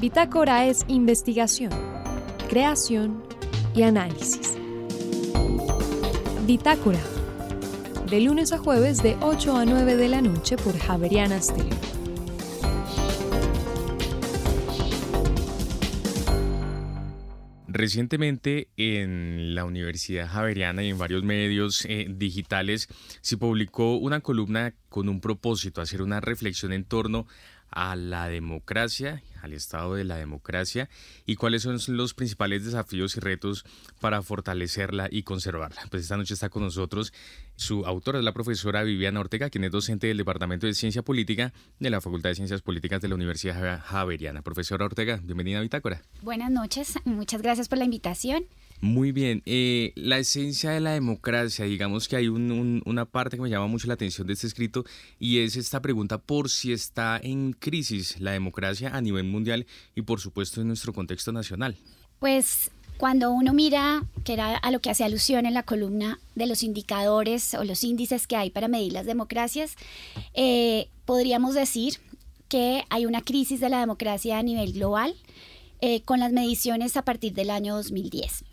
[0.03, 1.71] Bitácora es investigación,
[2.49, 3.23] creación
[3.73, 4.57] y análisis.
[6.45, 6.99] Bitácora,
[8.09, 11.79] de lunes a jueves de 8 a 9 de la noche por Javeriana Stereo.
[17.69, 22.89] Recientemente en la Universidad Javeriana y en varios medios eh, digitales
[23.21, 27.25] se publicó una columna con un propósito, hacer una reflexión en torno
[27.75, 30.89] a la democracia, al estado de la democracia
[31.25, 33.65] y cuáles son los principales desafíos y retos
[33.99, 35.81] para fortalecerla y conservarla.
[35.89, 37.13] Pues esta noche está con nosotros
[37.55, 41.89] su autora, la profesora Viviana Ortega, quien es docente del Departamento de Ciencia Política de
[41.89, 44.41] la Facultad de Ciencias Políticas de la Universidad Javeriana.
[44.41, 46.01] Profesora Ortega, bienvenida a Bitácora.
[46.21, 48.45] Buenas noches, muchas gracias por la invitación.
[48.83, 53.49] Muy bien, eh, la esencia de la democracia, digamos que hay una parte que me
[53.49, 54.83] llama mucho la atención de este escrito
[55.19, 60.01] y es esta pregunta por si está en crisis la democracia a nivel mundial y
[60.01, 61.77] por supuesto en nuestro contexto nacional.
[62.19, 66.45] Pues cuando uno mira, que era a lo que hace alusión en la columna de
[66.45, 69.77] los indicadores o los índices que hay para medir las democracias,
[70.33, 71.99] eh, podríamos decir
[72.49, 75.15] que hay una crisis de la democracia a nivel global
[75.85, 78.45] eh, con las mediciones a partir del año 2010.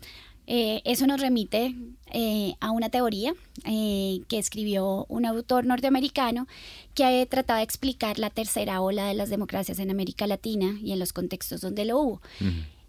[0.47, 1.73] Eh, eso nos remite
[2.07, 6.45] eh, a una teoría que escribió un autor norteamericano
[6.93, 10.99] que trataba de explicar la tercera ola de las democracias en América Latina y en
[10.99, 12.21] los contextos donde lo hubo.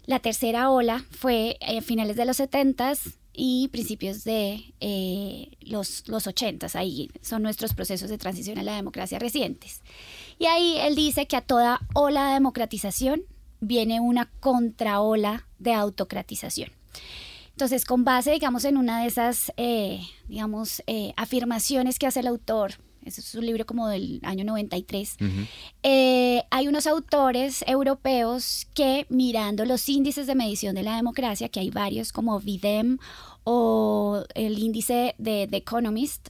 [0.07, 2.95] La tercera ola fue a finales de los 70
[3.31, 4.73] y principios de
[5.61, 9.81] los, los 80 ahí son nuestros procesos de transición a la democracia recientes.
[10.37, 13.23] Y ahí él dice que a toda ola de democratización
[13.67, 16.71] viene una contraola de autocratización.
[17.51, 22.27] Entonces, con base, digamos, en una de esas, eh, digamos, eh, afirmaciones que hace el
[22.27, 22.73] autor,
[23.05, 25.17] ese es un libro como del año 93,
[25.83, 31.59] eh, hay unos autores europeos que mirando los índices de medición de la democracia, que
[31.59, 32.97] hay varios como VIDEM
[33.43, 36.29] o el índice de The Economist,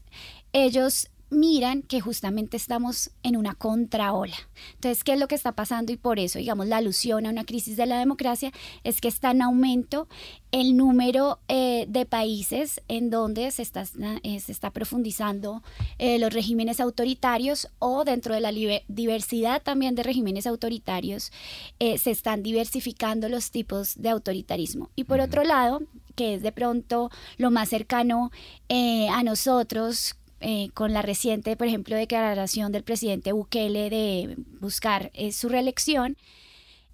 [0.51, 4.35] ellos miran que justamente estamos en una contraola.
[4.75, 5.91] Entonces, ¿qué es lo que está pasando?
[5.91, 8.51] Y por eso, digamos, la alusión a una crisis de la democracia
[8.83, 10.07] es que está en aumento
[10.53, 13.85] el número eh, de países en donde se está,
[14.21, 15.63] eh, se está profundizando
[15.97, 18.51] eh, los regímenes autoritarios o dentro de la
[18.87, 21.31] diversidad también de regímenes autoritarios
[21.79, 24.89] se están diversificando los tipos de autoritarismo.
[24.95, 25.81] Y por otro lado,
[26.15, 28.31] que es de pronto lo más cercano
[28.69, 35.31] a nosotros, eh, con la reciente, por ejemplo, declaración del presidente Bukele de buscar eh,
[35.31, 36.17] su reelección,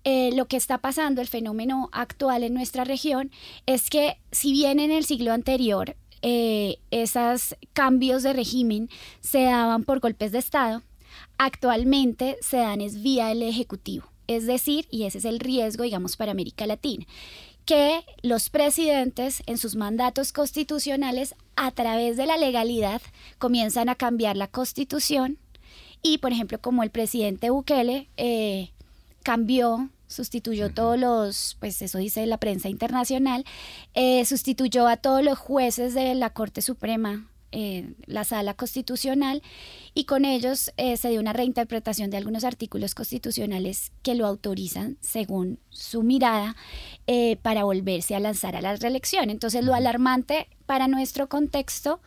[0.03, 3.31] eh, lo que está pasando, el fenómeno actual en nuestra región,
[3.65, 8.89] es que si bien en el siglo anterior esos cambios de régimen
[9.21, 10.83] se daban por golpes de Estado,
[11.38, 14.05] actualmente se dan es vía el Ejecutivo.
[14.27, 17.07] Es decir, y ese es el riesgo, digamos, para América Latina,
[17.69, 22.99] que los presidentes en sus mandatos constitucionales a través de la legalidad
[23.38, 25.38] comienzan a cambiar la constitución.
[26.01, 28.71] Y, por ejemplo, como el presidente Bukele eh,
[29.21, 33.45] cambió sustituyó todos los, pues eso dice la prensa internacional,
[33.93, 39.41] eh, sustituyó a todos los jueces de la Corte Suprema eh, la sala constitucional
[39.95, 44.97] y con ellos eh, se dio una reinterpretación de algunos artículos constitucionales que lo autorizan,
[45.01, 46.55] según su mirada,
[47.07, 49.29] eh, para volverse a lanzar a la reelección.
[49.29, 52.01] Entonces, lo alarmante para nuestro contexto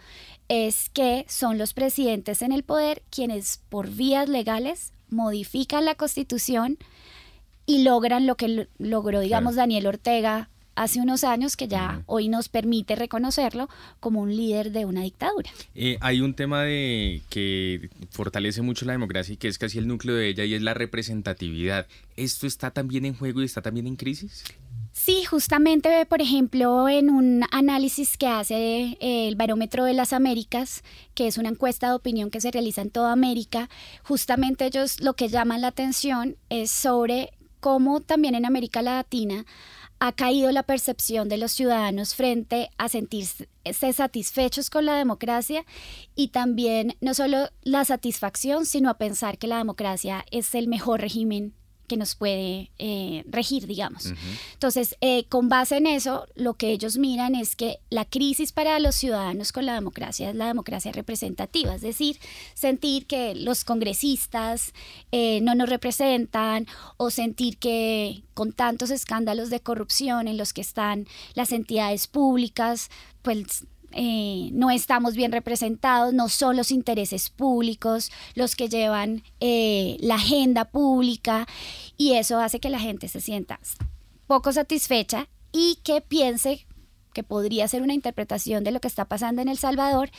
[0.49, 6.79] es que son los presidentes en el poder quienes por vías legales modifican la constitución
[7.67, 12.49] y logran lo que logró, digamos, Daniel Ortega hace unos años que ya hoy nos
[12.49, 13.69] permite reconocerlo
[14.01, 15.51] como un líder de una dictadura.
[15.75, 19.87] Eh, hay un tema de que fortalece mucho la democracia y que es casi el
[19.87, 21.87] núcleo de ella y es la representatividad.
[22.17, 24.45] ¿Esto está también en juego y está también en crisis?
[24.93, 30.85] Sí, justamente, por ejemplo, en un análisis que hace eh, el Barómetro de las Américas,
[31.15, 33.71] que es una encuesta de opinión que se realiza en toda América,
[34.03, 39.47] justamente ellos lo que llaman la atención es sobre cómo también en América Latina
[40.05, 43.47] ha caído la percepción de los ciudadanos frente a sentirse
[43.93, 45.65] satisfechos con la democracia
[46.17, 51.01] y también no solo la satisfacción, sino a pensar que la democracia es el mejor
[51.01, 51.55] régimen
[51.87, 54.13] que nos puede eh, regir, digamos.
[54.55, 58.79] Entonces, eh, con base en eso, lo que ellos miran es que la crisis para
[58.79, 62.19] los ciudadanos con la democracia es la democracia representativa, es decir,
[62.55, 64.73] sentir que los congresistas
[65.11, 66.67] eh, no nos representan
[66.97, 72.91] o sentir que con tantos escándalos de corrupción en los que están las entidades públicas,
[73.23, 79.97] pues eh, no estamos bien representados, no son los intereses públicos los que llevan eh,
[80.01, 81.47] la agenda pública
[81.97, 83.61] y eso hace que la gente se sienta
[84.27, 86.67] poco satisfecha y que piense
[87.13, 90.11] que podría ser una interpretación de lo que está pasando en El Salvador,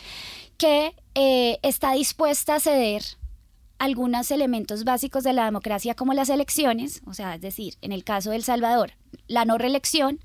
[0.57, 3.03] que eh, está dispuesta a ceder
[3.79, 8.03] algunos elementos básicos de la democracia como las elecciones, o sea, es decir, en el
[8.03, 8.93] caso de El Salvador,
[9.27, 10.19] la no reelección,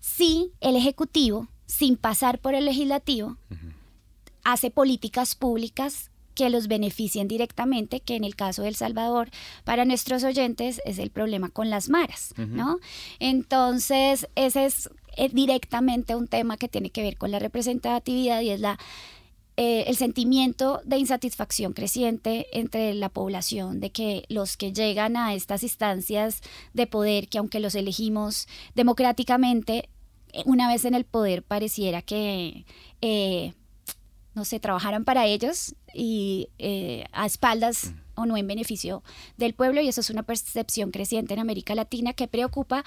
[0.00, 3.36] si el Ejecutivo sin pasar por el legislativo,
[4.42, 9.30] hace políticas públicas que los beneficien directamente, que en el caso de El Salvador,
[9.64, 12.80] para nuestros oyentes, es el problema con las maras, ¿no?
[13.20, 18.50] Entonces, ese es eh, directamente un tema que tiene que ver con la representatividad y
[18.50, 18.78] es la
[19.56, 25.34] eh, el sentimiento de insatisfacción creciente entre la población, de que los que llegan a
[25.34, 26.40] estas instancias
[26.72, 29.88] de poder, que aunque los elegimos democráticamente,
[30.44, 32.64] una vez en el poder pareciera que,
[33.00, 33.54] eh,
[34.34, 39.02] no sé, trabajaran para ellos y eh, a espaldas o no en beneficio
[39.36, 42.84] del pueblo y eso es una percepción creciente en América Latina que preocupa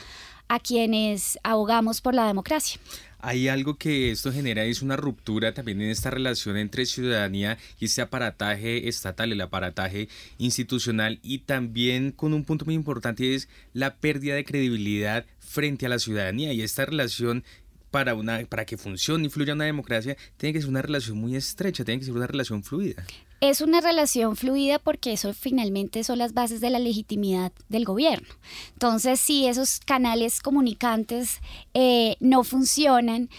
[0.48, 2.80] a quienes abogamos por la democracia.
[3.26, 7.86] Hay algo que esto genera, es una ruptura también en esta relación entre ciudadanía y
[7.86, 10.10] ese aparataje estatal, el aparataje
[10.40, 15.90] institucional y también con un punto muy importante es la pérdida de credibilidad frente a
[15.90, 17.46] la ciudadanía y esta relación
[17.92, 21.38] para, una, para que funcione y fluya una democracia, tiene que ser una relación muy
[21.38, 23.06] estrecha, tiene que ser una relación fluida.
[23.44, 28.30] Es una relación fluida porque eso finalmente son las bases de la legitimidad del gobierno.
[28.72, 31.42] Entonces, si esos canales comunicantes
[31.74, 33.30] eh, no funcionan,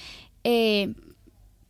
[0.45, 0.93] eh,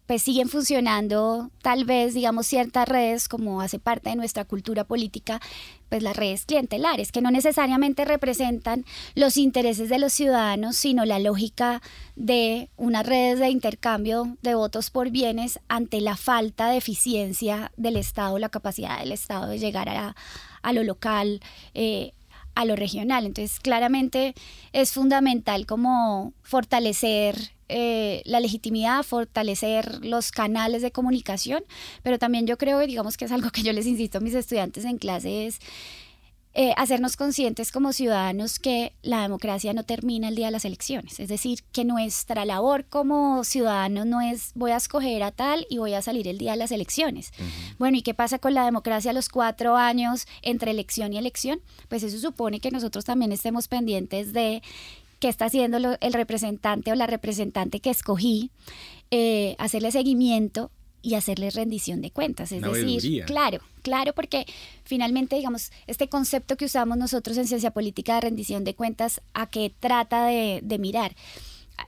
[0.06, 5.40] pues siguen funcionando tal vez, digamos, ciertas redes como hace parte de nuestra cultura política,
[5.88, 11.18] pues las redes clientelares, que no necesariamente representan los intereses de los ciudadanos, sino la
[11.18, 11.80] lógica
[12.16, 17.96] de unas redes de intercambio de votos por bienes ante la falta de eficiencia del
[17.96, 21.40] Estado, la capacidad del Estado de llegar a, lo local,
[21.72, 22.12] eh,
[22.54, 23.24] a lo regional.
[23.24, 24.34] Entonces, claramente
[24.72, 31.64] es fundamental como fortalecer eh, la legitimidad, fortalecer los canales de comunicación,
[32.02, 34.84] pero también yo creo, digamos que es algo que yo les insisto a mis estudiantes
[34.84, 35.60] en clase, es
[36.56, 41.18] eh, hacernos conscientes como ciudadanos que la democracia no termina el día de las elecciones.
[41.18, 45.78] Es decir, que nuestra labor como ciudadanos no es voy a escoger a tal y
[45.78, 47.32] voy a salir el día de las elecciones.
[47.76, 51.60] Bueno, ¿y qué pasa con la democracia a los cuatro años entre elección y elección?
[51.88, 54.62] Pues eso supone que nosotros también estemos pendientes de
[55.24, 58.50] qué está haciendo el representante o la representante que escogí,
[59.10, 60.70] eh, hacerle seguimiento
[61.00, 62.52] y hacerles rendición de cuentas.
[62.52, 64.44] Es decir, claro, claro, porque
[64.84, 69.46] finalmente, digamos, este concepto que usamos nosotros en ciencia política de rendición de cuentas, ¿a
[69.46, 71.16] qué trata de, mirar?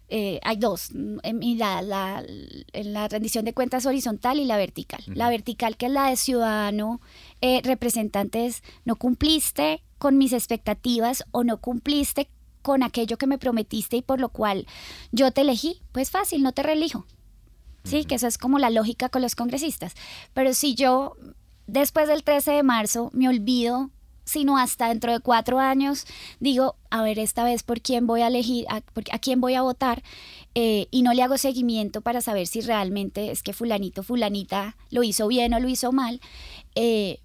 [0.08, 2.24] Eh, hay dos, en la, la,
[2.72, 5.02] la, rendición de cuentas horizontal y la vertical.
[5.08, 7.02] La vertical, que es la de ciudadano,
[7.42, 12.30] eh, representantes, no cumpliste con mis expectativas o no cumpliste
[12.66, 14.66] con aquello que me prometiste y por lo cual
[15.12, 17.06] yo te elegí, pues fácil, no te reelijo.
[17.84, 19.94] Sí, que esa es como la lógica con los congresistas.
[20.34, 21.14] Pero si yo
[21.68, 23.90] después del 13 de marzo me olvido,
[24.24, 26.06] sino hasta dentro de cuatro años,
[26.40, 29.62] digo, a ver, esta vez por quién voy a elegir, a, a quién voy a
[29.62, 30.02] votar,
[30.56, 35.04] eh, y no le hago seguimiento para saber si realmente es que fulanito, fulanita lo
[35.04, 36.20] hizo bien o lo hizo mal,
[36.74, 37.20] eh,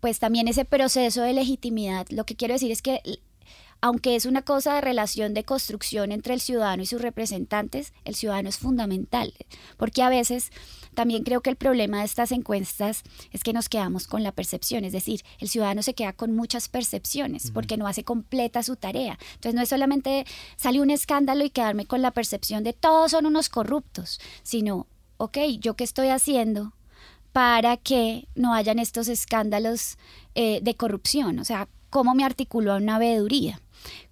[0.00, 3.00] pues también ese proceso de legitimidad, lo que quiero decir es que
[3.80, 8.14] aunque es una cosa de relación de construcción entre el ciudadano y sus representantes, el
[8.14, 9.32] ciudadano es fundamental,
[9.76, 10.50] porque a veces
[10.94, 14.84] también creo que el problema de estas encuestas es que nos quedamos con la percepción,
[14.84, 19.18] es decir, el ciudadano se queda con muchas percepciones porque no hace completa su tarea.
[19.34, 20.26] Entonces no es solamente
[20.56, 25.38] salir un escándalo y quedarme con la percepción de todos son unos corruptos, sino, ok,
[25.58, 26.72] ¿yo qué estoy haciendo?
[27.32, 29.98] para que no hayan estos escándalos
[30.34, 33.60] eh, de corrupción, o sea, cómo me articulo a una veeduría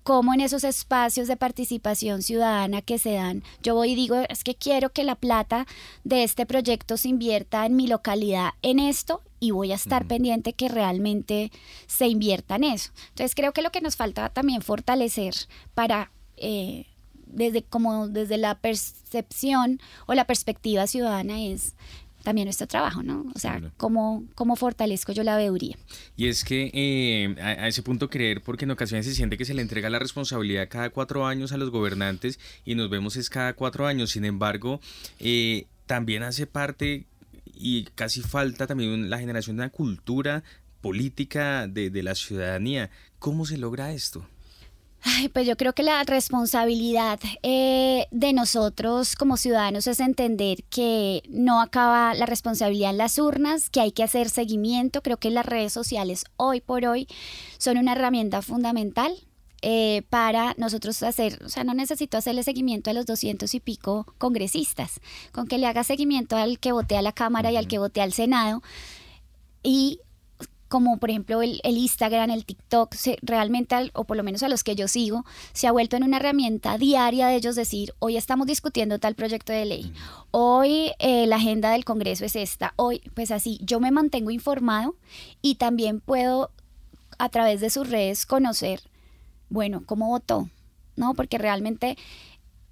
[0.03, 4.45] cómo en esos espacios de participación ciudadana que se dan, yo voy y digo, es
[4.45, 5.66] que quiero que la plata
[6.05, 10.53] de este proyecto se invierta en mi localidad en esto y voy a estar pendiente
[10.53, 11.53] que realmente
[11.87, 12.91] se invierta en eso.
[13.11, 15.35] Entonces creo que lo que nos falta también fortalecer
[15.75, 16.11] para...
[16.37, 16.87] Eh,
[17.31, 21.75] desde como desde la percepción o la perspectiva ciudadana es
[22.23, 23.27] también nuestro trabajo, ¿no?
[23.35, 25.77] O sea, cómo, cómo fortalezco yo la veeduría.
[26.16, 29.55] Y es que eh, a, ese punto creer, porque en ocasiones se siente que se
[29.55, 33.55] le entrega la responsabilidad cada cuatro años a los gobernantes y nos vemos es cada
[33.55, 34.11] cuatro años.
[34.11, 34.81] Sin embargo,
[35.21, 37.07] eh, también hace parte
[37.55, 40.45] y casi falta también la generación de una cultura
[40.81, 42.91] política de, de la ciudadanía.
[43.19, 44.27] ¿Cómo se logra esto?
[45.03, 51.22] Ay, pues yo creo que la responsabilidad eh, de nosotros como ciudadanos es entender que
[51.28, 55.03] no acaba la responsabilidad en las urnas, que hay que hacer seguimiento.
[55.03, 57.07] Creo que las redes sociales hoy por hoy
[57.59, 59.14] son una herramienta fundamental
[59.62, 64.07] eh, para nosotros hacer, o sea, no necesito hacerle seguimiento a los doscientos y pico
[64.18, 65.01] congresistas,
[65.32, 68.01] con que le haga seguimiento al que vote a la Cámara y al que vote
[68.01, 68.62] al Senado.
[69.64, 70.01] Y
[70.69, 74.77] como por ejemplo el, Instagram, el TikTok, realmente, o por lo menos a los que
[74.77, 78.99] yo sigo, se ha vuelto en una herramienta diaria de ellos decir, hoy estamos discutiendo
[78.99, 79.93] tal proyecto de ley,
[80.31, 84.95] hoy eh, la agenda del Congreso es esta, hoy, pues así, yo me mantengo informado
[85.43, 86.51] y también puedo
[87.19, 88.81] a través de sus redes conocer,
[89.49, 90.49] bueno, cómo votó,
[90.97, 91.14] ¿no?
[91.14, 91.97] Porque realmente...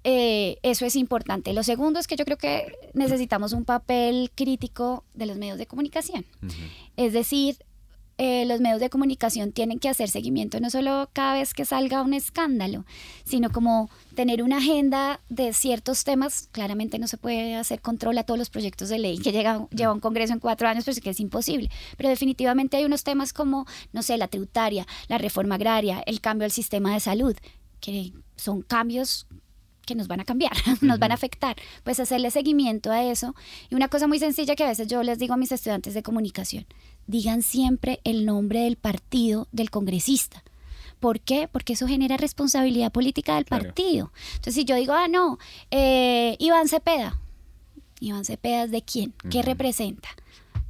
[0.09, 1.51] Eh, eso es importante.
[1.51, 5.65] Lo segundo es que yo creo que necesitamos un papel crítico de los medios de
[5.65, 6.25] comunicación.
[6.95, 7.57] Es decir,
[8.19, 12.01] eh, los medios de comunicación tienen que hacer seguimiento no solo cada vez que salga
[12.01, 12.83] un escándalo,
[13.25, 16.49] sino como tener una agenda de ciertos temas.
[16.51, 19.93] Claramente no se puede hacer control a todos los proyectos de ley que llega, lleva
[19.93, 21.69] un Congreso en cuatro años, pues que es imposible.
[21.95, 26.45] Pero definitivamente hay unos temas como, no sé, la tributaria, la reforma agraria, el cambio
[26.45, 27.35] al sistema de salud,
[27.79, 29.27] que son cambios
[29.85, 30.51] que nos van a cambiar,
[30.81, 33.35] nos van a afectar, pues hacerle seguimiento a eso.
[33.69, 36.03] Y una cosa muy sencilla que a veces yo les digo a mis estudiantes de
[36.03, 36.65] comunicación,
[37.07, 40.43] digan siempre el nombre del partido del congresista.
[40.99, 41.47] ¿Por qué?
[41.51, 44.11] Porque eso genera responsabilidad política del partido.
[44.35, 45.37] Entonces, si yo digo, ah, no,
[45.69, 47.19] eh, Iván Cepeda,
[47.99, 50.09] Iván Cepeda es de quién, ¿qué representa?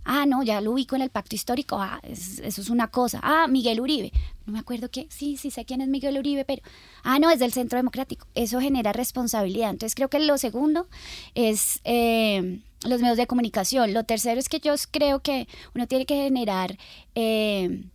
[0.04, 3.20] Ah, no, ya lo ubico en el pacto histórico, ah, eso es una cosa.
[3.24, 4.12] Ah, Miguel Uribe,
[4.46, 6.62] no me acuerdo qué, sí, sí sé quién es Miguel Uribe, pero,
[7.04, 8.28] ah, no, es del Centro Democrático.
[8.34, 9.70] Eso genera responsabilidad.
[9.70, 10.88] Entonces, creo que lo segundo
[11.36, 11.82] es...
[11.84, 13.94] Eh, los medios de comunicación.
[13.94, 16.78] Lo tercero es que yo creo que uno tiene que generar
[17.16, 17.86] eh,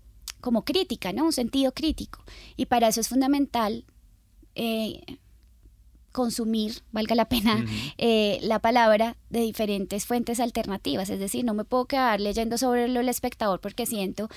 [0.40, 1.24] como crítica, ¿no?
[1.24, 2.22] Un sentido crítico.
[2.56, 3.84] Y para eso es fundamental
[4.54, 5.00] eh,
[6.12, 7.64] consumir, valga la pena
[7.98, 11.10] eh, la palabra, de diferentes fuentes alternativas.
[11.10, 14.28] Es decir, no me puedo quedar leyendo sobre del espectador porque siento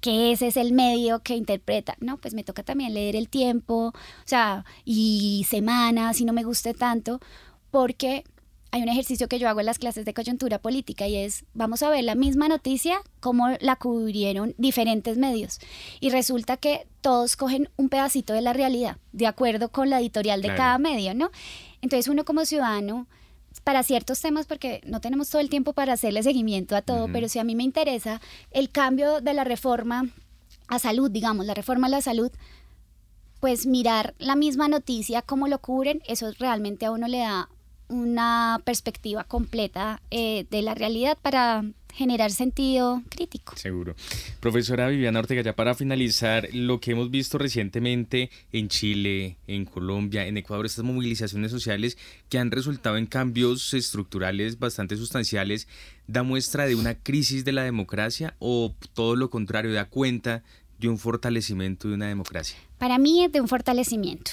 [0.00, 1.96] que ese es el medio que interpreta.
[2.00, 3.92] No, pues me toca también leer el tiempo, o
[4.24, 7.20] sea, y semanas, si no me guste tanto,
[7.70, 8.24] porque
[8.72, 11.82] hay un ejercicio que yo hago en las clases de coyuntura política y es, vamos
[11.82, 15.58] a ver la misma noticia, cómo la cubrieron diferentes medios.
[15.98, 20.42] Y resulta que todos cogen un pedacito de la realidad, de acuerdo con la editorial
[20.42, 21.30] de cada medio, ¿no?
[21.82, 23.06] Entonces uno como ciudadano,
[23.64, 27.28] para ciertos temas, porque no tenemos todo el tiempo para hacerle seguimiento a todo, pero
[27.28, 28.20] si a mí me interesa
[28.52, 30.08] el cambio de la reforma
[30.68, 32.30] a salud, digamos, la reforma a la salud,
[33.40, 37.48] pues mirar la misma noticia, cómo lo cubren, eso realmente a uno le da
[37.90, 43.56] una perspectiva completa eh, de la realidad para generar sentido crítico.
[43.56, 43.94] Seguro.
[44.38, 50.26] Profesora Viviana Ortega, ya para finalizar, lo que hemos visto recientemente en Chile, en Colombia,
[50.26, 55.66] en Ecuador, estas movilizaciones sociales que han resultado en cambios estructurales bastante sustanciales,
[56.06, 60.42] ¿da muestra de una crisis de la democracia o todo lo contrario, da cuenta
[60.78, 62.56] de un fortalecimiento de una democracia?
[62.78, 64.32] Para mí es de un fortalecimiento.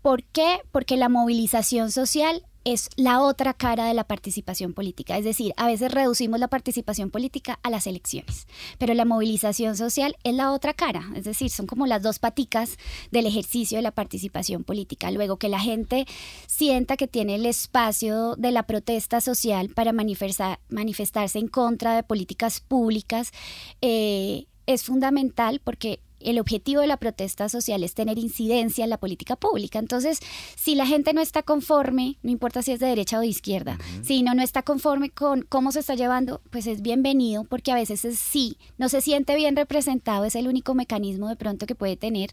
[0.00, 0.60] ¿Por qué?
[0.70, 5.16] Porque la movilización social es la otra cara de la participación política.
[5.18, 8.46] Es decir, a veces reducimos la participación política a las elecciones,
[8.78, 11.10] pero la movilización social es la otra cara.
[11.14, 12.76] Es decir, son como las dos paticas
[13.10, 15.10] del ejercicio de la participación política.
[15.10, 16.06] Luego que la gente
[16.46, 22.60] sienta que tiene el espacio de la protesta social para manifestarse en contra de políticas
[22.60, 23.32] públicas.
[23.80, 28.98] Eh, es fundamental porque el objetivo de la protesta social es tener incidencia en la
[28.98, 29.78] política pública.
[29.78, 30.20] Entonces,
[30.56, 33.78] si la gente no está conforme, no importa si es de derecha o de izquierda,
[34.02, 37.76] si no, no está conforme con cómo se está llevando, pues es bienvenido, porque a
[37.76, 41.74] veces es sí, no se siente bien representado, es el único mecanismo de pronto que
[41.74, 42.30] puede tener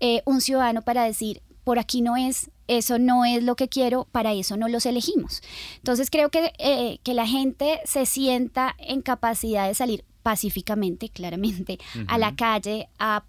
[0.00, 4.06] eh, un ciudadano para decir, por aquí no es, eso no es lo que quiero,
[4.12, 5.42] para eso no los elegimos.
[5.76, 11.78] Entonces creo que, eh, que la gente se sienta en capacidad de salir pacíficamente, claramente,
[12.08, 13.22] a la calle a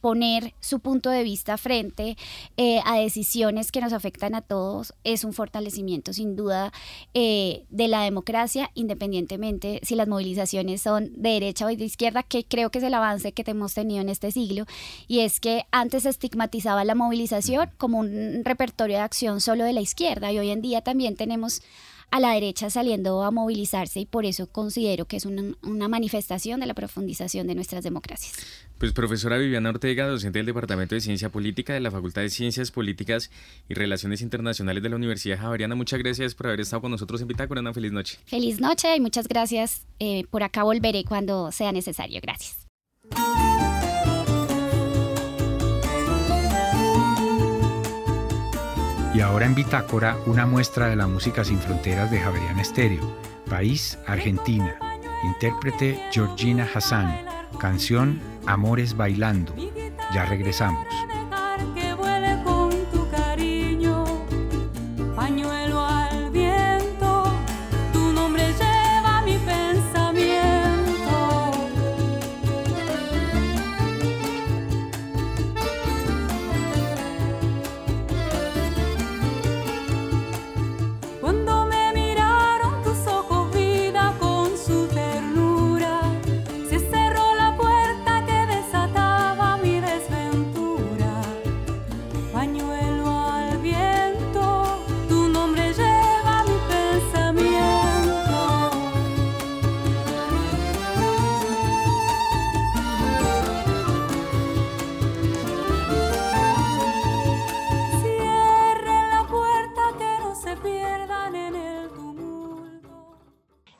[0.00, 2.16] poner su punto de vista frente
[2.56, 6.72] eh, a decisiones que nos afectan a todos es un fortalecimiento sin duda
[7.14, 12.44] eh, de la democracia, independientemente si las movilizaciones son de derecha o de izquierda, que
[12.44, 14.66] creo que es el avance que hemos tenido en este siglo,
[15.06, 19.72] y es que antes se estigmatizaba la movilización como un repertorio de acción solo de
[19.72, 21.62] la izquierda, y hoy en día también tenemos
[22.10, 26.60] a la derecha saliendo a movilizarse y por eso considero que es una, una manifestación
[26.60, 28.34] de la profundización de nuestras democracias.
[28.78, 32.70] Pues profesora Viviana Ortega, docente del Departamento de Ciencia Política de la Facultad de Ciencias
[32.70, 33.30] Políticas
[33.68, 37.28] y Relaciones Internacionales de la Universidad Javeriana, muchas gracias por haber estado con nosotros en
[37.28, 37.60] Bitácora.
[37.60, 38.18] Una feliz noche.
[38.26, 39.86] Feliz noche y muchas gracias.
[39.98, 42.20] Eh, por acá volveré cuando sea necesario.
[42.22, 42.66] Gracias.
[49.18, 53.16] Y ahora en Bitácora, una muestra de la música sin fronteras de Javerian Estéreo.
[53.50, 54.78] País, Argentina.
[55.24, 57.26] Intérprete Georgina Hassan.
[57.58, 59.52] Canción Amores Bailando.
[60.14, 60.86] Ya regresamos.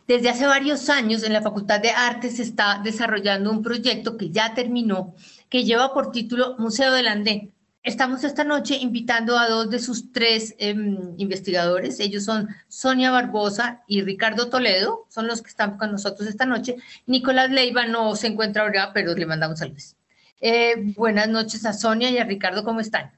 [0.09, 4.31] Desde hace varios años en la Facultad de Artes se está desarrollando un proyecto que
[4.31, 5.15] ya terminó,
[5.51, 7.53] que lleva por título Museo del Andén.
[7.83, 12.01] Estamos esta noche invitando a dos de sus tres em, investigadores.
[12.01, 16.77] Ellos son Sonia Barbosa y Ricardo Toledo, son los que están con nosotros esta noche.
[17.07, 19.95] Nicolás Leiva no se encuentra ahora, pero le mandamos saludos.
[20.41, 23.11] Eh, buenas noches a Sonia y a Ricardo, ¿cómo están?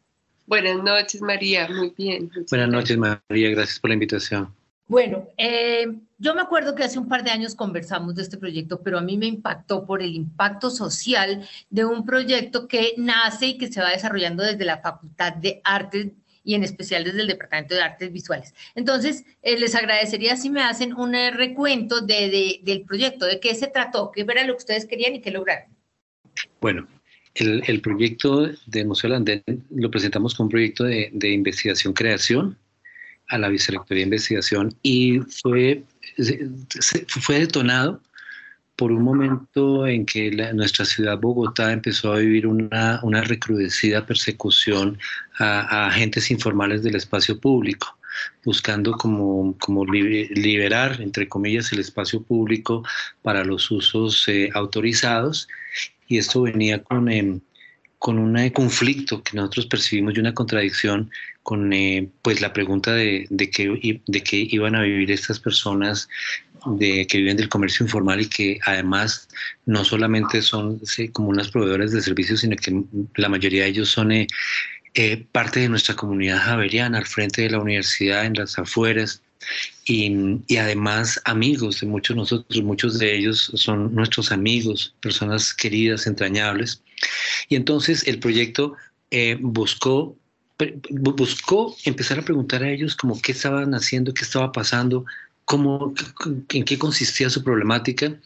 [0.45, 1.69] Buenas noches, María.
[1.69, 2.33] Muy bien.
[2.51, 3.51] Buenas noches, María.
[3.51, 4.53] Gracias por la invitación.
[4.91, 5.87] Bueno, eh,
[6.19, 9.01] yo me acuerdo que hace un par de años conversamos de este proyecto, pero a
[9.01, 13.81] mí me impactó por el impacto social de un proyecto que nace y que se
[13.81, 16.09] va desarrollando desde la Facultad de Artes
[16.43, 18.53] y en especial desde el Departamento de Artes Visuales.
[18.75, 23.55] Entonces, eh, les agradecería si me hacen un eh, recuento de, del proyecto, de qué
[23.55, 25.69] se trató, qué era lo que ustedes querían y qué lograron.
[26.61, 26.89] Bueno,
[27.37, 32.59] el, proyecto de Museo Landén lo presentamos como un proyecto de, de investigación-creación
[33.31, 35.85] a la Vicerrectoría de Investigación y fue,
[37.09, 38.01] fue detonado
[38.81, 44.99] por un momento en que nuestra ciudad Bogotá empezó a vivir una, una recrudecida persecución
[45.39, 47.99] a, agentes informales del espacio público,
[48.43, 52.83] buscando como, como liberar, entre comillas, el espacio público
[53.21, 55.47] para los usos eh, autorizados.
[56.09, 57.11] Y esto venía con...
[57.11, 57.41] Em,
[58.01, 61.11] con un conflicto que nosotros percibimos y una contradicción
[61.51, 66.09] con eh, pues la pregunta de, de, qué, de qué iban a vivir estas personas
[66.65, 69.29] de, que viven del comercio informal y que además
[69.67, 70.81] no solamente son
[71.13, 72.85] como unas proveedores de servicios, sino que
[73.17, 74.29] la mayoría de ellos son eh,
[74.95, 79.21] eh, parte de nuestra comunidad javeriana al frente de la universidad, en las afueras,
[79.87, 86.07] y, además amigos de muchos de nosotros, muchos de ellos son nuestros amigos, personas queridas,
[86.07, 86.81] entrañables.
[87.49, 88.77] Y entonces el proyecto
[89.41, 90.17] buscó,
[90.91, 95.05] buscó empezar a preguntar a ellos como qué estaban haciendo, qué estaba pasando,
[95.45, 95.95] cómo,
[96.51, 98.17] en qué consistía su problemática,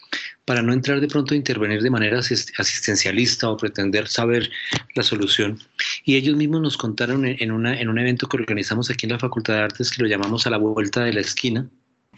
[0.44, 4.50] para no entrar de pronto a intervenir de manera asistencialista o pretender saber
[4.94, 5.58] la solución.
[6.04, 9.18] Y ellos mismos nos contaron en, una, en un evento que organizamos aquí en la
[9.18, 11.66] Facultad de Artes, que lo llamamos a la vuelta de la esquina,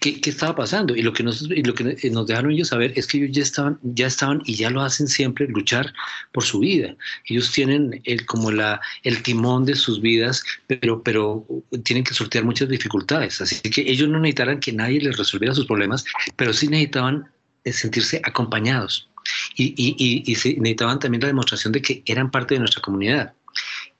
[0.00, 0.94] qué, estaba pasando.
[0.94, 3.78] Y lo que, nos, lo que nos dejaron ellos saber es que ellos ya estaban,
[3.82, 5.92] ya estaban y ya lo hacen siempre, luchar
[6.32, 6.94] por su vida.
[7.26, 11.46] Ellos tienen el, como la, el timón de sus vidas, pero, pero
[11.84, 13.40] tienen que sortear muchas dificultades.
[13.40, 16.04] Así que ellos no necesitaran que nadie les resolviera sus problemas,
[16.36, 17.28] pero sí necesitaban
[17.64, 19.08] eh, sentirse acompañados.
[19.56, 23.32] Y, y, y, y necesitaban también la demostración de que eran parte de nuestra comunidad.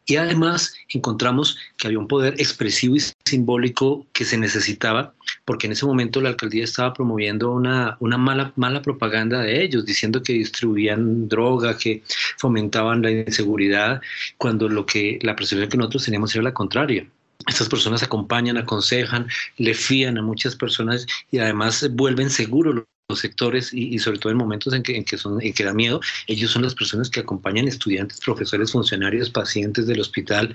[0.07, 5.15] Y además encontramos que había un poder expresivo y simbólico que se necesitaba,
[5.45, 9.85] porque en ese momento la alcaldía estaba promoviendo una, una mala, mala propaganda de ellos,
[9.85, 12.03] diciendo que distribuían droga, que
[12.39, 14.01] fomentaban la inseguridad,
[14.39, 17.07] cuando lo que la percepción que nosotros teníamos era la contraria.
[17.47, 23.73] Estas personas acompañan, aconsejan, le fían a muchas personas y además vuelven seguros los sectores
[23.73, 26.51] y, sobre todo en momentos en que, en que, son, en que da miedo, ellos
[26.51, 30.55] son las personas que acompañan estudiantes, profesores, funcionarios, pacientes del hospital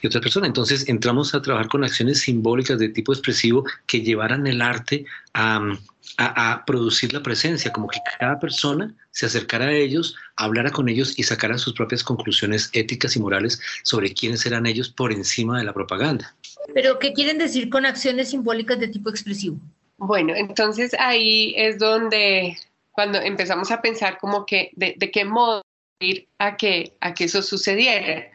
[0.00, 0.48] y otras personas.
[0.48, 5.60] Entonces entramos a trabajar con acciones simbólicas de tipo expresivo que llevaran el arte a,
[6.16, 11.18] a, producir la presencia, como que cada persona se acercara a ellos, hablara con ellos
[11.18, 15.64] y sacara sus propias conclusiones éticas y morales sobre quiénes eran ellos por encima de
[15.64, 16.36] la propaganda.
[16.72, 19.58] Pero, ¿qué quieren decir con acciones simbólicas de tipo expresivo?
[20.02, 22.56] Bueno, entonces ahí es donde
[22.90, 25.60] cuando empezamos a pensar como que de, qué modo
[26.00, 28.30] ir a que, a que eso sucediera.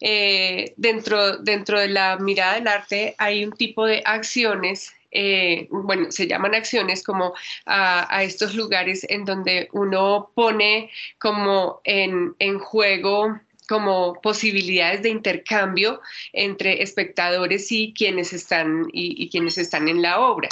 [0.00, 6.12] Eh, dentro, dentro de la mirada del arte hay un tipo de acciones, eh, bueno,
[6.12, 7.34] se llaman acciones como
[7.64, 16.00] a, estos lugares en donde uno pone como en, en juego como posibilidades de intercambio
[16.32, 20.48] entre espectadores y quienes están, y, quienes están en la obra.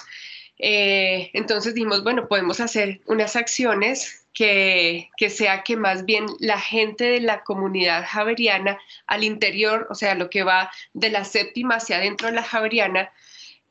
[0.59, 6.61] Eh, entonces dijimos, bueno, podemos hacer unas acciones que, que, sea que más bien la
[6.61, 11.77] gente de la comunidad javeriana al interior, o sea, lo que va de la séptima
[11.77, 13.13] hacia adentro de la javeriana,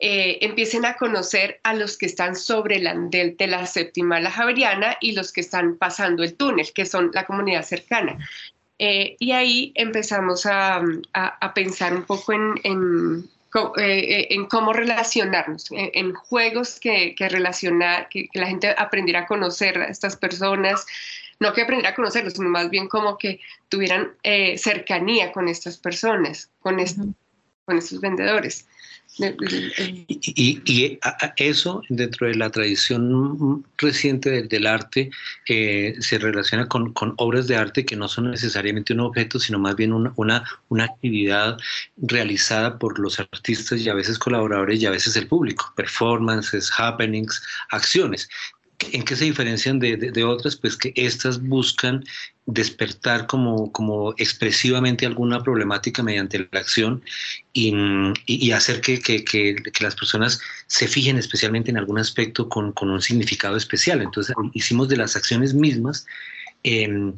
[0.00, 4.30] eh, empiecen a conocer a los que están sobre el andel de la séptima la
[4.30, 8.18] javeriana y los que están pasando el túnel, que son la comunidad cercana.
[8.78, 10.82] Eh, y ahí empezamos a,
[11.54, 13.28] pensar un poco en,
[13.78, 19.78] eh, en, cómo relacionarnos, en, juegos que, que relacionar, que, la gente aprendiera a conocer
[19.78, 20.84] a estas personas,
[21.38, 25.78] no que aprendiera a conocerlos, sino más bien como que tuvieran eh, cercanía con estas
[25.78, 26.76] personas, con,
[27.64, 28.66] con estos vendedores.
[29.16, 30.98] Y,
[31.36, 35.10] eso dentro de la tradición reciente del, arte
[35.48, 39.76] eh, se relaciona con, obras de arte que no son necesariamente un objeto, sino más
[39.76, 40.44] bien una,
[40.80, 41.56] actividad
[41.96, 47.42] realizada por los artistas y a veces colaboradores y a veces el público, performances, happenings,
[47.70, 48.28] acciones.
[48.92, 50.56] ¿En qué se diferencian de, de, otras?
[50.56, 52.04] Pues que estas buscan
[52.46, 57.02] despertar como, como expresivamente alguna problemática mediante la acción
[57.54, 62.90] y, hacer que, que, que, las personas se fijen especialmente en algún aspecto con, con
[62.90, 64.02] un significado especial.
[64.02, 66.06] Entonces hicimos de las acciones mismas,
[66.62, 67.14] em,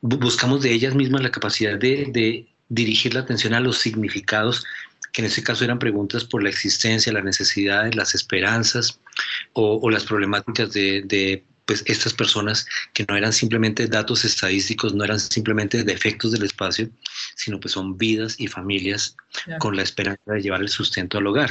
[0.00, 4.64] buscamos de ellas mismas la capacidad de, dirigir la atención a los significados
[5.12, 9.00] que en este caso eran preguntas por la existencia, las necesidades, las esperanzas
[9.54, 15.20] o, las problemáticas de pues estas personas que no eran simplemente datos estadísticos, no eran
[15.20, 16.88] simplemente defectos del espacio,
[17.36, 19.14] sino pues son vidas y familias
[19.60, 21.50] con la esperanza de llevar el sustento al hogar.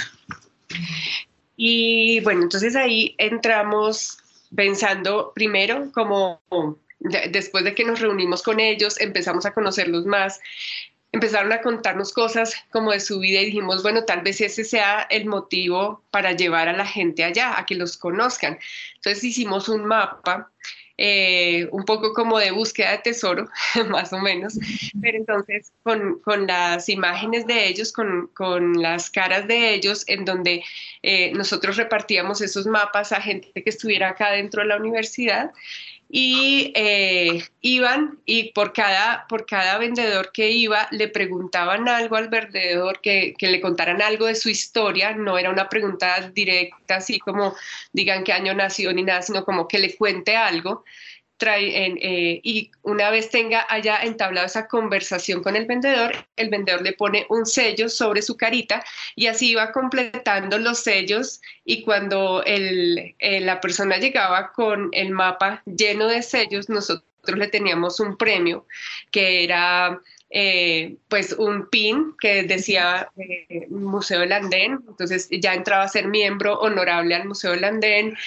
[1.56, 4.18] Y bueno, entonces ahí entramos
[4.54, 6.42] pensando primero como
[7.32, 10.42] después de que nos reunimos con ellos, empezamos a conocerlos más,
[11.12, 15.08] empezaron a contarnos cosas como de su vida y dijimos, bueno, tal vez ese sea
[15.10, 18.60] el motivo para llevar a la gente allá, a que los conozcan.
[18.96, 20.52] Entonces hicimos un mapa,
[20.98, 23.48] eh, un poco como de búsqueda de tesoro,
[23.90, 24.60] más o menos,
[25.02, 30.26] pero entonces con, con las imágenes de ellos, con, con, las caras de ellos, en
[30.26, 30.64] donde
[31.02, 35.52] eh, nosotros repartíamos esos mapas a gente que estuviera acá dentro de la universidad
[36.12, 42.30] y eh, iban y por cada, por cada vendedor que iba le preguntaban algo al
[42.30, 47.20] vendedor, que, que, le contaran algo de su historia, no era una pregunta directa así
[47.20, 47.56] como
[47.94, 50.84] digan qué año nació ni nada, sino como que le cuente algo.
[51.42, 56.94] Eh, y una vez tenga haya entablado esa conversación con el vendedor, el vendedor le
[56.94, 58.84] pone un sello sobre su carita
[59.16, 65.12] y así iba completando los sellos y cuando el, eh, la persona llegaba con el
[65.12, 68.66] mapa lleno de sellos, nosotros le teníamos un premio
[69.12, 73.10] que era eh, pues un pin que decía
[73.70, 78.18] Museo del Andén, entonces ya entraba a ser miembro honorable al Museo del Andén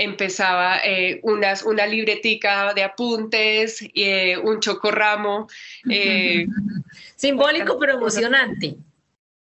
[0.00, 5.46] empezaba eh, unas, una libretica de apuntes, eh, un chocorramo.
[5.88, 6.46] Eh,
[7.16, 8.76] Simbólico pero emocionante.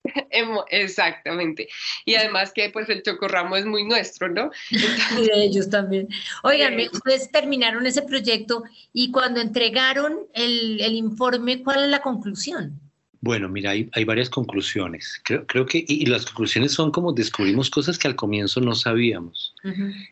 [0.70, 1.68] Exactamente.
[2.04, 4.50] Y además que pues el chocorramo es muy nuestro, ¿no?
[4.70, 6.08] y de ellos también.
[6.42, 12.78] Oigan, ustedes terminaron ese proyecto y cuando entregaron el, el informe, ¿cuál es la conclusión?
[13.24, 15.20] Bueno, mira, hay, varias conclusiones.
[15.22, 19.54] Creo, creo que, y, las conclusiones son como descubrimos cosas que al comienzo no sabíamos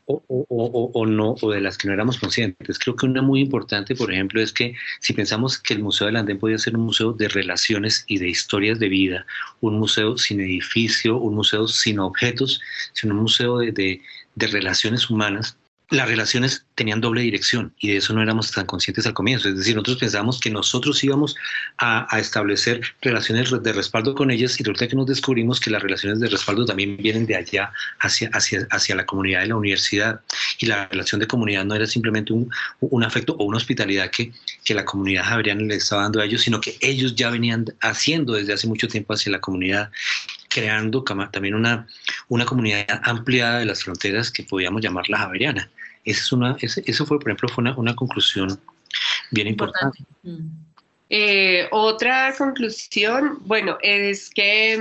[0.06, 2.78] o, o, no, o de las que no éramos conscientes.
[2.78, 6.18] Creo que una muy importante, por ejemplo, es que si pensamos que el Museo del
[6.18, 9.26] Andén podía ser un museo de relaciones y de historias de vida,
[9.60, 12.60] un museo sin edificio, un museo sin objetos,
[12.92, 14.00] sino un museo de,
[14.36, 15.58] de relaciones humanas,
[15.90, 19.48] las relaciones tenían doble dirección y de eso no éramos tan conscientes al comienzo.
[19.48, 21.34] Es decir, nosotros pensábamos que nosotros íbamos
[21.78, 26.20] a, establecer relaciones de respaldo con ellas y resulta que nos descubrimos que las relaciones
[26.20, 30.20] de respaldo también vienen de allá hacia, hacia, hacia la comunidad de la universidad.
[30.58, 34.32] Y la relación de comunidad no era simplemente un, un afecto o una hospitalidad que,
[34.64, 38.34] que la comunidad javeriana le estaba dando a ellos, sino que ellos ya venían haciendo
[38.34, 39.90] desde hace mucho tiempo hacia la comunidad
[40.50, 41.86] creando también una,
[42.28, 45.70] una comunidad ampliada de las fronteras que podíamos llamar la Javeriana.
[46.04, 48.60] Esa es una, eso fue, por ejemplo, fue una, una conclusión
[49.30, 50.04] bien importante.
[51.08, 54.80] Eh, otra conclusión, bueno, es que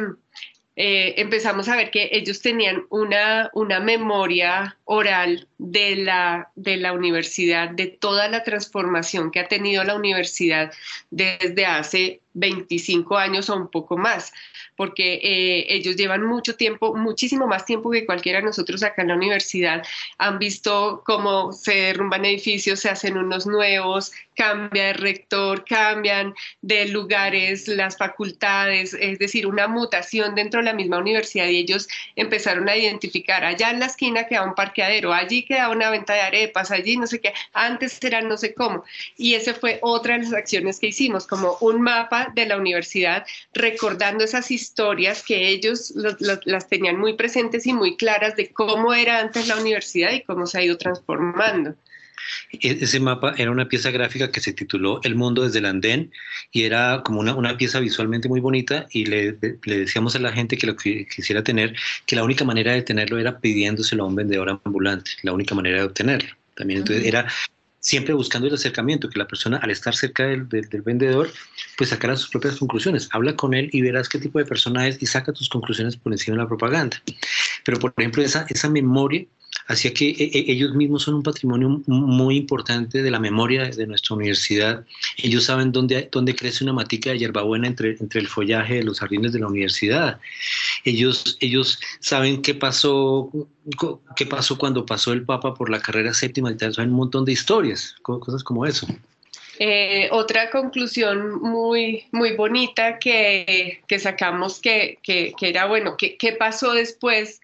[0.82, 6.94] eh, empezamos a ver que ellos tenían una, una memoria oral de la, de la
[6.94, 10.72] universidad, de toda la transformación que ha tenido la universidad
[11.12, 14.32] desde hace 25 años o un poco más
[14.80, 19.10] porque eh, ellos llevan mucho tiempo, muchísimo más tiempo que cualquiera de nosotros acá en
[19.10, 19.84] la universidad.
[20.18, 26.88] Han visto cómo se derrumban edificios, se hacen unos nuevos, cambia de rector, cambian de
[26.88, 32.70] lugares las facultades, es decir, una mutación dentro de la misma universidad y ellos empezaron
[32.70, 36.72] a identificar, allá en la esquina queda un parqueadero, allí queda una venta de arepas,
[36.72, 38.86] allí no sé qué, antes era no sé cómo.
[39.18, 43.26] Y esa fue otra de las acciones que hicimos, como un mapa de la universidad
[43.54, 45.94] recordando esas historias historias que ellos
[46.46, 50.46] las tenían muy presentes y muy claras de cómo era antes la universidad y cómo
[50.46, 51.76] se ha ido transformando.
[52.52, 56.12] E-, ese mapa era una pieza gráfica que se tituló El mundo desde el andén
[56.52, 60.32] y era como una, una pieza visualmente muy bonita y le, le, decíamos a la
[60.32, 64.16] gente que lo quisiera tener que la única manera de tenerlo era pidiéndoselo a un
[64.16, 66.30] vendedor ambulante, la única manera de obtenerlo.
[66.56, 67.28] También entonces era
[67.80, 71.30] siempre buscando el acercamiento, que la persona al estar cerca del, del, vendedor,
[71.78, 73.10] pues sacara sus propias conclusiones.
[73.12, 76.12] Habla con él y verás qué tipo de persona es y saca tus conclusiones por
[76.12, 77.02] encima de la propaganda.
[77.66, 79.26] Pero, por ejemplo, esa, esa memoria
[79.70, 83.86] hacía que e, e, ellos mismos son un patrimonio muy importante de la memoria de
[83.88, 84.84] nuestra universidad.
[85.18, 89.00] Ellos saben dónde, dónde crece una matica de hierbabuena entre, entre el follaje de los
[89.00, 90.20] jardines de la universidad.
[90.84, 93.32] Ellos, ellos saben qué pasó,
[94.16, 96.52] qué pasó cuando pasó el Papa por la carrera séptima.
[96.58, 98.88] Saben un montón de historias, cosas como eso.
[99.60, 106.18] Eh, otra conclusión muy, muy bonita que, que sacamos que, que, que, era, bueno, ¿qué,
[106.18, 107.42] ¿qué pasó después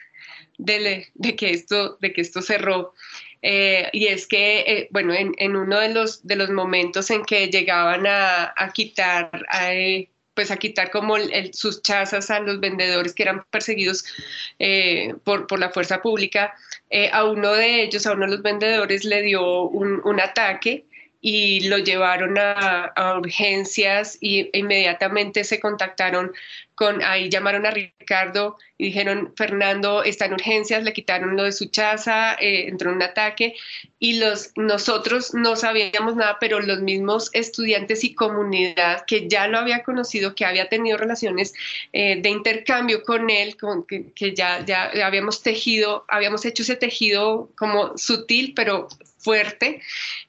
[0.57, 2.93] de, que, esto, de que esto cerró.
[3.41, 7.47] Eh, y es que, eh, bueno, en, uno de los, de los momentos en que
[7.47, 9.29] llegaban a, quitar,
[9.61, 11.15] eh, pues a quitar como
[11.53, 14.03] sus chazas a los vendedores que eran perseguidos
[15.23, 16.55] por, por, la fuerza pública,
[17.11, 20.85] a uno de ellos, a uno de los vendedores, le dio un, un ataque
[21.27, 26.31] y lo llevaron a, urgencias y inmediatamente se contactaron
[26.75, 31.51] con, ahí llamaron a Ricardo y dijeron, Fernando está en urgencias, le quitaron lo de
[31.51, 33.55] su chaza, eh, entró en un ataque
[33.97, 39.57] y los, nosotros no sabíamos nada, pero los mismos estudiantes y comunidad que ya lo
[39.57, 41.55] había conocido, que había tenido relaciones
[41.91, 46.75] eh, de intercambio con él, con, que, que ya, ya habíamos tejido, habíamos hecho ese
[46.75, 48.89] tejido como sutil, pero
[49.25, 49.81] fuerte,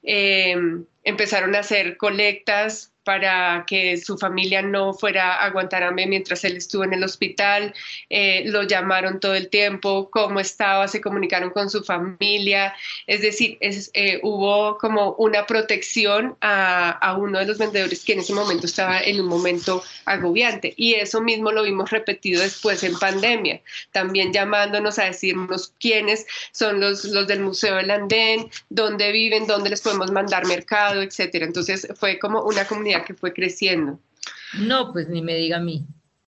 [0.02, 6.56] em, empezaron a hacer colectas para que su familia no fuera a Guantánamo mientras él
[6.56, 7.72] estuvo en el hospital.
[8.10, 12.74] Eh, lo llamaron todo el tiempo, cómo estaba, se comunicaron con su familia.
[13.06, 18.18] Es decir, eh, hubo como una protección a, a uno de los vendedores que en
[18.18, 20.74] ese momento estaba en un momento agobiante.
[20.76, 23.60] Y eso mismo lo vimos repetido después en pandemia,
[23.92, 29.70] también llamándonos a decirnos quiénes son los, los del Museo del Andén, dónde viven, dónde
[29.70, 31.46] les podemos mandar mercado, etcétera.
[31.46, 34.00] Entonces fue como una comunidad que fue creciendo.
[34.58, 35.86] No, pues ni me diga a mí.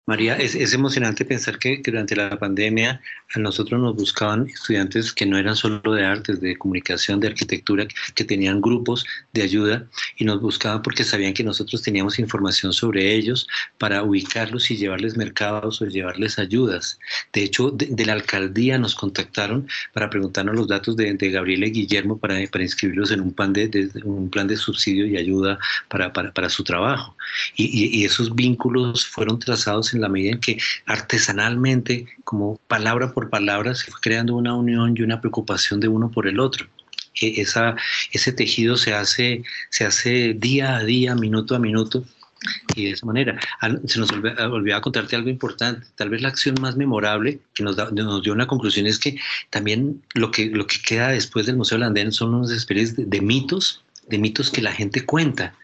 [0.08, 2.98] María, es, es emocionante pensar que, que, durante la pandemia
[3.34, 7.86] a nosotros nos buscaban estudiantes que no eran solo de artes, de comunicación, de arquitectura,
[8.14, 9.04] que tenían grupos
[9.38, 9.86] de ayuda
[10.16, 13.46] y nos buscaban porque sabían que nosotros teníamos información sobre ellos
[13.78, 16.98] para ubicarlos y llevarles mercados o llevarles ayudas.
[17.32, 21.72] De hecho, de, la alcaldía nos contactaron para preguntarnos los datos de, de Gabriela y
[21.72, 25.58] Guillermo para, para inscribirlos en un plan de, de, un plan de subsidio y ayuda
[25.88, 27.16] para, para, para su trabajo.
[27.56, 33.12] Y, y, y esos vínculos fueron trazados en la medida en que artesanalmente, como palabra
[33.12, 36.66] por palabra, se fue creando una unión y una preocupación de uno por el otro.
[37.20, 37.76] E, esa,
[38.12, 42.04] ese tejido se hace, se hace día a día, minuto a minuto,
[42.74, 43.38] y de esa manera.
[43.86, 45.86] Se nos olvidaba contarte algo importante.
[45.96, 49.18] Tal vez la acción más memorable que nos, nos dio una conclusión es que
[49.50, 53.82] también lo que, lo que queda después del Museo Landén son unas especies de mitos,
[54.08, 55.54] de mitos que la gente cuenta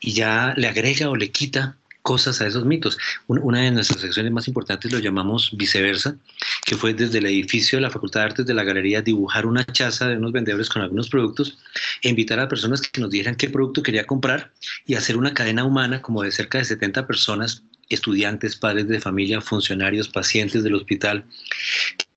[0.00, 2.98] y ya le agrega o le quita cosas a esos mitos.
[3.26, 6.16] Una de nuestras secciones más importantes lo llamamos viceversa,
[6.64, 9.64] que fue desde el edificio de la Facultad de Artes de la Galería dibujar una
[9.64, 11.58] chaza de unos vendedores con algunos productos
[12.02, 14.52] e invitar a personas que nos dijeran qué producto quería comprar
[14.86, 19.40] y hacer una cadena humana como de cerca de 70 personas, estudiantes, padres de familia,
[19.40, 21.24] funcionarios, pacientes del hospital,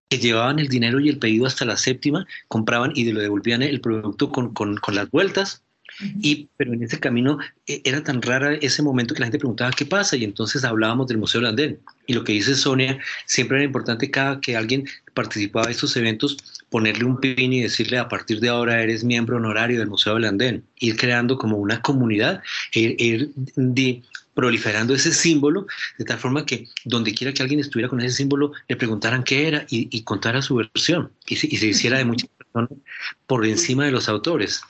[0.09, 3.81] que llevaban el dinero y el pedido hasta la séptima, compraban y lo devolvían el
[3.81, 5.64] producto con, con, con las vueltas
[6.21, 7.37] y, pero en ese camino
[7.67, 11.07] e, era tan rara ese momento que la gente preguntaba qué pasa y entonces hablábamos
[11.07, 11.79] del Museo Landén.
[12.07, 16.37] Y lo que dice Sonia, siempre era importante cada que alguien participaba de estos eventos,
[16.69, 20.63] ponerle un pin y decirle a partir de ahora eres miembro honorario del Museo Landén.
[20.79, 22.41] Ir creando como una comunidad,
[22.73, 24.03] ir, ir de,
[24.35, 25.65] proliferando ese símbolo,
[25.97, 29.47] de tal forma que donde quiera que alguien estuviera con ese símbolo, le preguntaran qué
[29.47, 32.69] era y, y contara su versión y se, y se hiciera de muchas personas
[33.25, 34.61] por encima de los autores.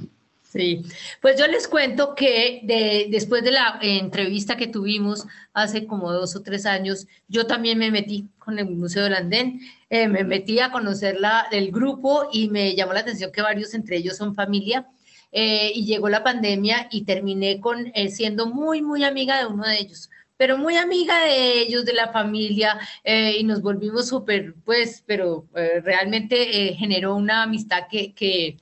[0.56, 0.84] Sí,
[1.22, 6.34] pues yo les cuento que de, después de la entrevista que tuvimos hace como dos
[6.38, 10.62] o tres años, yo también me metí con el Museo del Andén, eh, me metí
[10.62, 14.34] a conocer la, el grupo y me llamó la atención que varios entre ellos son
[14.34, 14.88] familia.
[15.34, 19.68] Eh, y llegó la pandemia y terminé con eh, siendo muy, muy amiga de uno
[19.68, 25.02] de ellos pero muy amiga de ellos, de la familia, y nos volvimos súper, pues,
[25.06, 28.58] pero realmente generó una amistad que, que,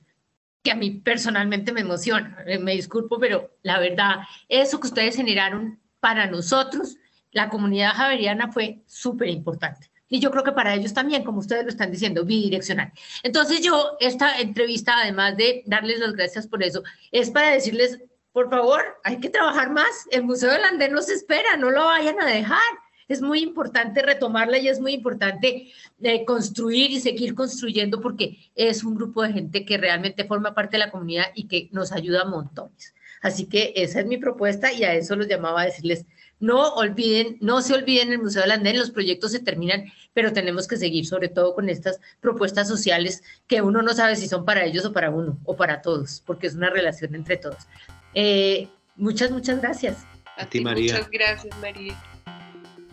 [0.64, 2.42] que a mí personalmente me emociona.
[2.46, 4.16] Eh, me disculpo, pero la verdad,
[4.48, 6.96] eso que ustedes generaron para nosotros,
[7.30, 9.90] la comunidad javeriana, fue súper importante.
[10.08, 12.92] Y yo creo que para ellos también, como ustedes lo están diciendo, bidireccional.
[13.22, 17.98] Entonces yo, esta entrevista, además de darles las gracias por eso, es para decirles,
[18.32, 20.06] por favor, hay que trabajar más.
[20.10, 22.62] El Museo del Andén nos espera, no lo vayan a dejar
[23.08, 28.84] es muy importante retomarla y es muy importante eh, construir y seguir construyendo porque es
[28.84, 32.22] un grupo de gente que realmente forma parte de la comunidad y que nos ayuda
[32.22, 32.94] a montones.
[33.22, 36.04] Así que esa es mi propuesta y a eso los llamaba a decirles,
[36.40, 40.68] no olviden, no se olviden el Museo del Andén, los proyectos se terminan, pero tenemos
[40.68, 44.64] que seguir sobre todo con estas propuestas sociales que uno no sabe si son para
[44.64, 47.66] ellos o para uno o para todos, porque es una relación entre todos.
[48.12, 50.04] Eh, muchas, muchas gracias.
[50.36, 50.94] A ti, María.
[50.94, 51.96] Muchas gracias, María.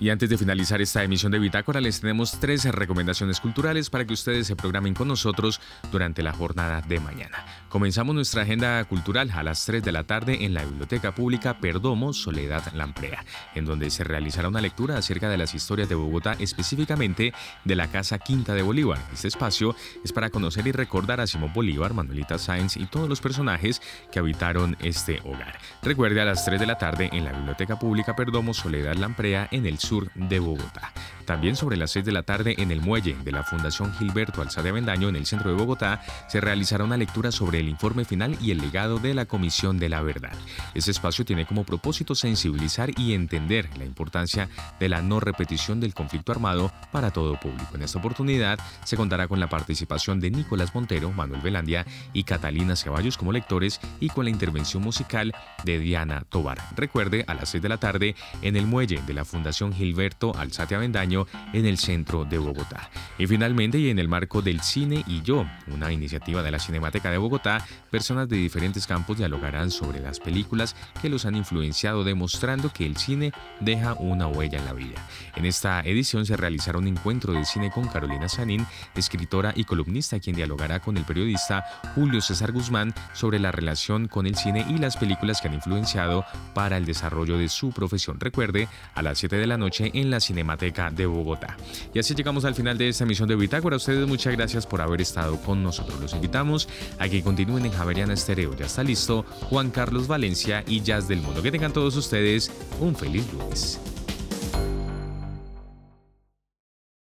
[0.02, 4.14] Y antes de finalizar esta emisión de Bitácora, les tenemos tres recomendaciones culturales para que
[4.14, 7.46] ustedes se programen con nosotros durante la jornada de mañana.
[7.70, 12.14] Comenzamos nuestra agenda cultural a las 3 de la tarde en la Biblioteca Pública Perdomo
[12.14, 13.24] Soledad Lamprea,
[13.54, 17.32] en donde se realizará una lectura acerca de las historias de Bogotá, específicamente
[17.64, 18.98] de la Casa Quinta de Bolívar.
[19.14, 23.22] Este espacio es para conocer y recordar a Simón Bolívar, Manuelita Sáenz y todos los
[23.22, 25.60] personajes que habitaron este hogar.
[25.84, 29.68] Recuerde a las 3 de la tarde en la Biblioteca Pública Perdomo Soledad Lamprea en
[29.68, 30.94] el sur de Bogotá.
[31.32, 34.68] También sobre las 6 de la tarde en el muelle de la Fundación Gilberto Alzade
[34.68, 38.52] Avendaño en el centro de Bogotá se realizará una lectura sobre el informe final y
[38.52, 40.34] el legado de la Comisión de la Verdad.
[40.74, 45.94] Este espacio tiene como propósito sensibilizar y entender la importancia de la no repetición del
[45.94, 47.76] conflicto armado para todo público.
[47.76, 52.76] En esta oportunidad se contará con la participación de Nicolás Montero, Manuel Velandia y Catalina
[52.76, 56.58] Ceballos como lectores y con la intervención musical de Diana Tobar.
[56.76, 60.76] Recuerde a las 6 de la tarde en el muelle de la Fundación Gilberto Alzate
[60.76, 61.21] Avendaño
[61.54, 62.90] En el centro de Bogotá.
[63.18, 67.12] Y finalmente, y en el marco del Cine y Yo, una iniciativa de la Cinemateca
[67.12, 72.72] de Bogotá, personas de diferentes campos dialogarán sobre las películas que los han influenciado, demostrando
[72.74, 75.06] que el cine deja una huella en la vida.
[75.36, 78.66] En esta edición se realizará un encuentro de cine con Carolina Sanín,
[78.96, 84.26] escritora y columnista, quien dialogará con el periodista Julio César Guzmán sobre la relación con
[84.26, 88.20] el cine y las películas que han influenciado para el desarrollo de su profesión.
[88.20, 91.58] Recuerde, a las 7 de la noche en la Cinemateca de Bogotá.
[91.94, 93.76] Y así llegamos al final de esta emisión de Bitácora.
[93.76, 96.00] A ustedes muchas gracias por haber estado con nosotros.
[96.00, 98.56] Los invitamos a que continúen en Javeriana Estereo.
[98.56, 101.42] Ya está listo Juan Carlos Valencia y Jazz del Mundo.
[101.42, 103.80] Que tengan todos ustedes un feliz lunes.